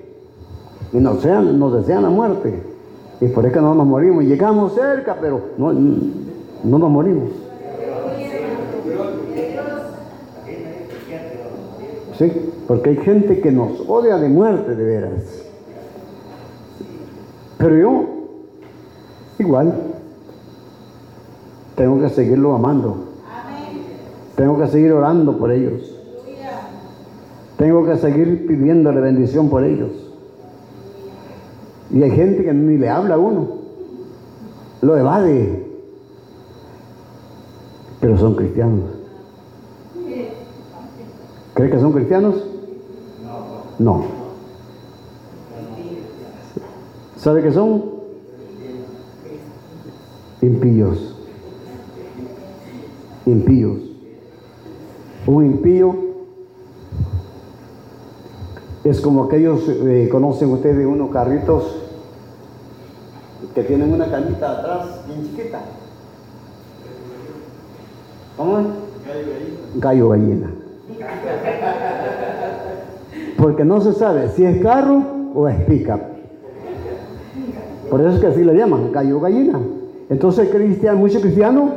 y 0.93 0.97
nos 0.97 1.23
desean, 1.23 2.03
la 2.03 2.11
muerte. 2.11 2.63
Y 3.21 3.29
por 3.29 3.45
eso 3.47 3.61
no 3.61 3.75
nos 3.75 3.87
morimos. 3.87 4.25
Llegamos 4.25 4.75
cerca, 4.75 5.17
pero 5.21 5.41
no, 5.59 5.73
no 5.73 6.79
nos 6.79 6.91
morimos. 6.91 7.31
Sí, 12.19 12.33
porque 12.67 12.91
hay 12.91 12.97
gente 12.97 13.41
que 13.41 13.53
nos 13.53 13.81
odia 13.89 14.17
de 14.19 14.29
muerte 14.29 14.75
de 14.75 14.85
veras. 14.85 15.45
Pero 17.59 17.77
yo, 17.77 18.05
igual, 19.39 19.73
tengo 21.77 22.01
que 22.01 22.09
seguirlo 22.09 22.55
amando. 22.55 23.09
Tengo 24.37 24.59
que 24.59 24.69
seguir 24.69 24.93
orando 24.93 25.37
por 25.37 25.51
ellos. 25.51 25.95
Tengo 27.57 27.85
que 27.85 27.97
seguir 27.97 28.47
pidiéndole 28.47 29.01
bendición 29.01 29.49
por 29.49 29.65
ellos. 29.65 29.98
Y 31.99 32.03
hay 32.05 32.13
gente 32.13 32.45
que 32.45 32.53
ni 32.53 32.79
le 32.79 32.89
habla 32.89 33.17
a 33.17 33.19
uno, 33.19 33.49
lo 34.83 34.97
evade, 34.97 35.67
pero 38.01 38.17
son 38.17 38.37
cristianos. 38.37 38.85
¿Cree 41.55 41.71
que 41.73 41.81
son 41.81 41.93
cristianos? 41.93 42.37
No. 43.81 44.05
¿Sabe 47.17 47.43
qué 47.43 47.51
son? 47.51 47.83
Impíos. 50.41 51.17
Impíos. 53.27 53.79
Un 55.27 55.47
impío 55.47 55.97
es 58.85 59.01
como 59.01 59.25
aquellos, 59.25 59.69
eh, 59.69 60.09
conocen 60.13 60.53
ustedes 60.53 60.87
unos 60.87 61.11
carritos 61.11 61.88
que 63.55 63.63
tienen 63.63 63.93
una 63.93 64.11
camita 64.11 64.59
atrás 64.59 65.01
bien 65.07 65.23
chiquita. 65.25 65.61
¿Cómo 68.37 68.59
es? 68.59 68.67
Gallo 69.77 70.11
gallina. 70.11 70.51
Porque 73.37 73.65
no 73.65 73.81
se 73.81 73.93
sabe 73.93 74.29
si 74.31 74.45
es 74.45 74.63
carro 74.63 75.03
o 75.35 75.49
es 75.49 75.61
pica. 75.65 75.99
Por 77.91 78.01
eso 78.01 78.11
es 78.11 78.21
que 78.21 78.27
así 78.27 78.45
le 78.45 78.55
llaman, 78.55 78.93
gallo 78.93 79.21
gallina. 79.21 79.61
Entonces 80.11 80.49
cristiano, 80.51 80.99
mucho 80.99 81.21
cristiano 81.21 81.71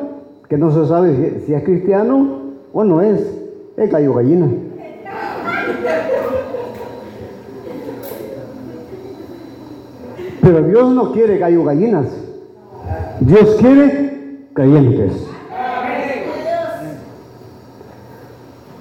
que 0.49 0.57
no 0.57 0.71
se 0.71 0.85
sabe 0.87 1.43
si 1.45 1.53
es 1.53 1.63
cristiano 1.63 2.41
o 2.73 2.83
no 2.83 3.01
es, 3.01 3.21
es 3.77 3.91
gallo 3.91 4.13
gallina. 4.13 4.47
Pero 10.41 10.63
Dios 10.63 10.91
no 10.91 11.11
quiere 11.11 11.37
gallo 11.37 11.63
gallinas. 11.63 12.07
Dios 13.19 13.55
quiere 13.59 14.47
creyentes. 14.53 15.27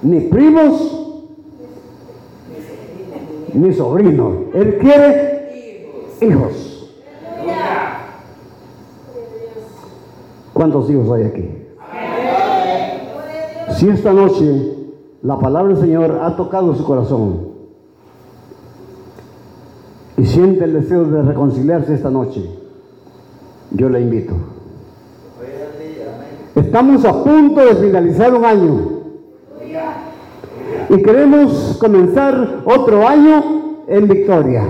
Ni 0.01 0.21
primos, 0.21 0.99
ni 3.53 3.73
sobrinos. 3.73 4.33
Él 4.55 4.77
quiere 4.79 6.15
hijos. 6.21 6.91
¿Cuántos 10.53 10.89
hijos 10.89 11.11
hay 11.11 11.23
aquí? 11.23 11.49
Si 13.75 13.89
esta 13.89 14.11
noche 14.11 14.77
la 15.21 15.39
palabra 15.39 15.73
del 15.73 15.81
Señor 15.81 16.19
ha 16.23 16.35
tocado 16.35 16.75
su 16.75 16.83
corazón 16.83 17.50
y 20.21 20.25
siente 20.27 20.65
el 20.65 20.73
deseo 20.73 21.03
de 21.05 21.23
reconciliarse 21.23 21.95
esta 21.95 22.11
noche, 22.11 22.45
yo 23.71 23.89
le 23.89 24.01
invito. 24.01 24.33
Estamos 26.55 27.03
a 27.05 27.23
punto 27.23 27.65
de 27.65 27.75
finalizar 27.77 28.31
un 28.31 28.45
año 28.45 28.81
y 30.89 31.01
queremos 31.01 31.75
comenzar 31.79 32.61
otro 32.65 33.07
año 33.07 33.43
en 33.87 34.07
victoria. 34.07 34.63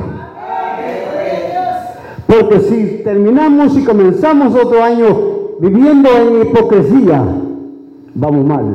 Porque 2.27 2.59
si 2.61 3.01
terminamos 3.03 3.77
y 3.77 3.83
comenzamos 3.83 4.55
otro 4.55 4.81
año 4.81 5.05
viviendo 5.59 6.09
en 6.11 6.43
hipocresía, 6.43 7.25
vamos 8.15 8.45
mal. 8.45 8.65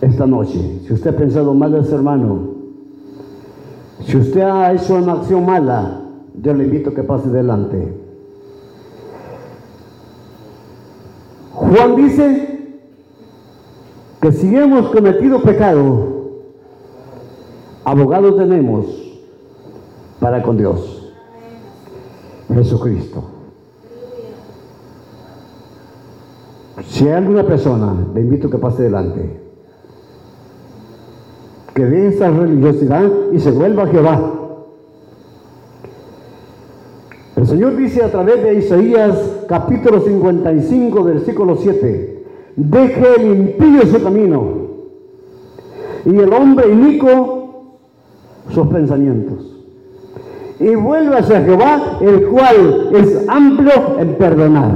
Esta 0.00 0.26
noche, 0.26 0.80
si 0.84 0.92
usted 0.92 1.14
ha 1.14 1.16
pensado 1.16 1.54
mal 1.54 1.84
su 1.84 1.94
hermano, 1.94 2.57
si 4.08 4.16
usted 4.16 4.40
ha 4.40 4.72
hecho 4.72 4.94
una 4.94 5.12
acción 5.12 5.44
mala, 5.44 6.00
yo 6.40 6.54
le 6.54 6.64
invito 6.64 6.88
a 6.88 6.94
que 6.94 7.02
pase 7.02 7.28
delante. 7.28 7.92
Juan 11.52 11.94
dice 11.94 12.78
que 14.22 14.32
si 14.32 14.56
hemos 14.56 14.88
cometido 14.92 15.42
pecado, 15.42 16.30
abogado 17.84 18.34
tenemos 18.36 18.86
para 20.20 20.42
con 20.42 20.56
Dios. 20.56 21.12
Jesucristo. 22.54 23.24
Si 26.86 27.06
hay 27.06 27.12
alguna 27.12 27.44
persona, 27.44 27.94
le 28.14 28.22
invito 28.22 28.48
a 28.48 28.50
que 28.52 28.58
pase 28.58 28.84
delante. 28.84 29.47
Que 31.78 31.86
deje 31.86 32.08
esa 32.08 32.28
religiosidad 32.28 33.08
y 33.32 33.38
se 33.38 33.52
vuelva 33.52 33.84
a 33.84 33.86
Jehová. 33.86 34.32
El 37.36 37.46
Señor 37.46 37.76
dice 37.76 38.02
a 38.02 38.10
través 38.10 38.42
de 38.42 38.54
Isaías 38.54 39.44
capítulo 39.48 40.00
55 40.00 41.04
versículo 41.04 41.54
7, 41.54 42.24
deje 42.56 43.06
el 43.20 43.26
impío 43.26 43.82
su 43.86 44.02
camino 44.02 44.44
y 46.04 46.18
el 46.18 46.32
hombre 46.32 46.68
inico 46.68 47.76
sus 48.50 48.66
pensamientos. 48.66 49.56
Y 50.58 50.74
vuelva 50.74 51.18
hacia 51.18 51.44
Jehová, 51.44 51.98
el 52.00 52.26
cual 52.26 52.90
es 52.92 53.28
amplio 53.28 54.00
en 54.00 54.14
perdonar. 54.16 54.72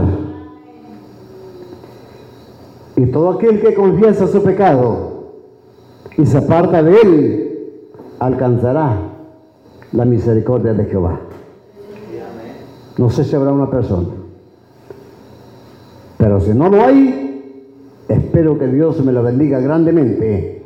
Y 2.96 3.06
todo 3.06 3.30
aquel 3.30 3.60
que 3.60 3.74
confiesa 3.74 4.28
su 4.28 4.40
pecado 4.44 5.11
y 6.16 6.26
se 6.26 6.38
aparta 6.38 6.82
de 6.82 6.96
él, 7.00 7.52
alcanzará 8.18 8.96
la 9.92 10.04
misericordia 10.04 10.74
de 10.74 10.84
Jehová. 10.86 11.20
No 12.98 13.10
sé 13.10 13.24
si 13.24 13.34
habrá 13.34 13.52
una 13.52 13.70
persona. 13.70 14.08
Pero 16.18 16.40
si 16.40 16.50
no 16.50 16.68
lo 16.68 16.82
hay, 16.82 17.64
espero 18.08 18.58
que 18.58 18.68
Dios 18.68 19.02
me 19.04 19.12
lo 19.12 19.22
bendiga 19.22 19.60
grandemente. 19.60 20.64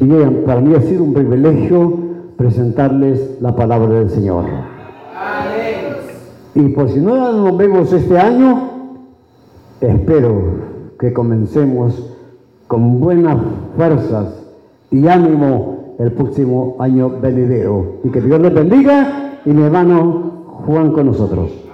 Y 0.00 0.08
para 0.44 0.60
mí 0.60 0.74
ha 0.74 0.82
sido 0.82 1.04
un 1.04 1.14
privilegio 1.14 1.98
presentarles 2.36 3.40
la 3.40 3.54
palabra 3.54 4.00
del 4.00 4.10
Señor. 4.10 4.44
Y 6.54 6.68
por 6.68 6.90
si 6.90 7.00
no 7.00 7.32
nos 7.32 7.56
vemos 7.56 7.92
este 7.92 8.18
año, 8.18 8.70
espero 9.80 10.42
que 10.98 11.12
comencemos 11.12 12.14
con 12.66 13.00
buenas 13.00 13.38
fuerzas 13.76 14.41
y 14.92 15.08
ánimo 15.08 15.96
el 15.98 16.12
próximo 16.12 16.76
año 16.78 17.10
venidero. 17.20 18.00
Y 18.04 18.10
que 18.10 18.20
Dios 18.20 18.40
les 18.40 18.54
bendiga 18.54 19.40
y 19.44 19.50
mi 19.50 19.62
hermano 19.62 20.44
Juan 20.66 20.92
con 20.92 21.06
nosotros. 21.06 21.71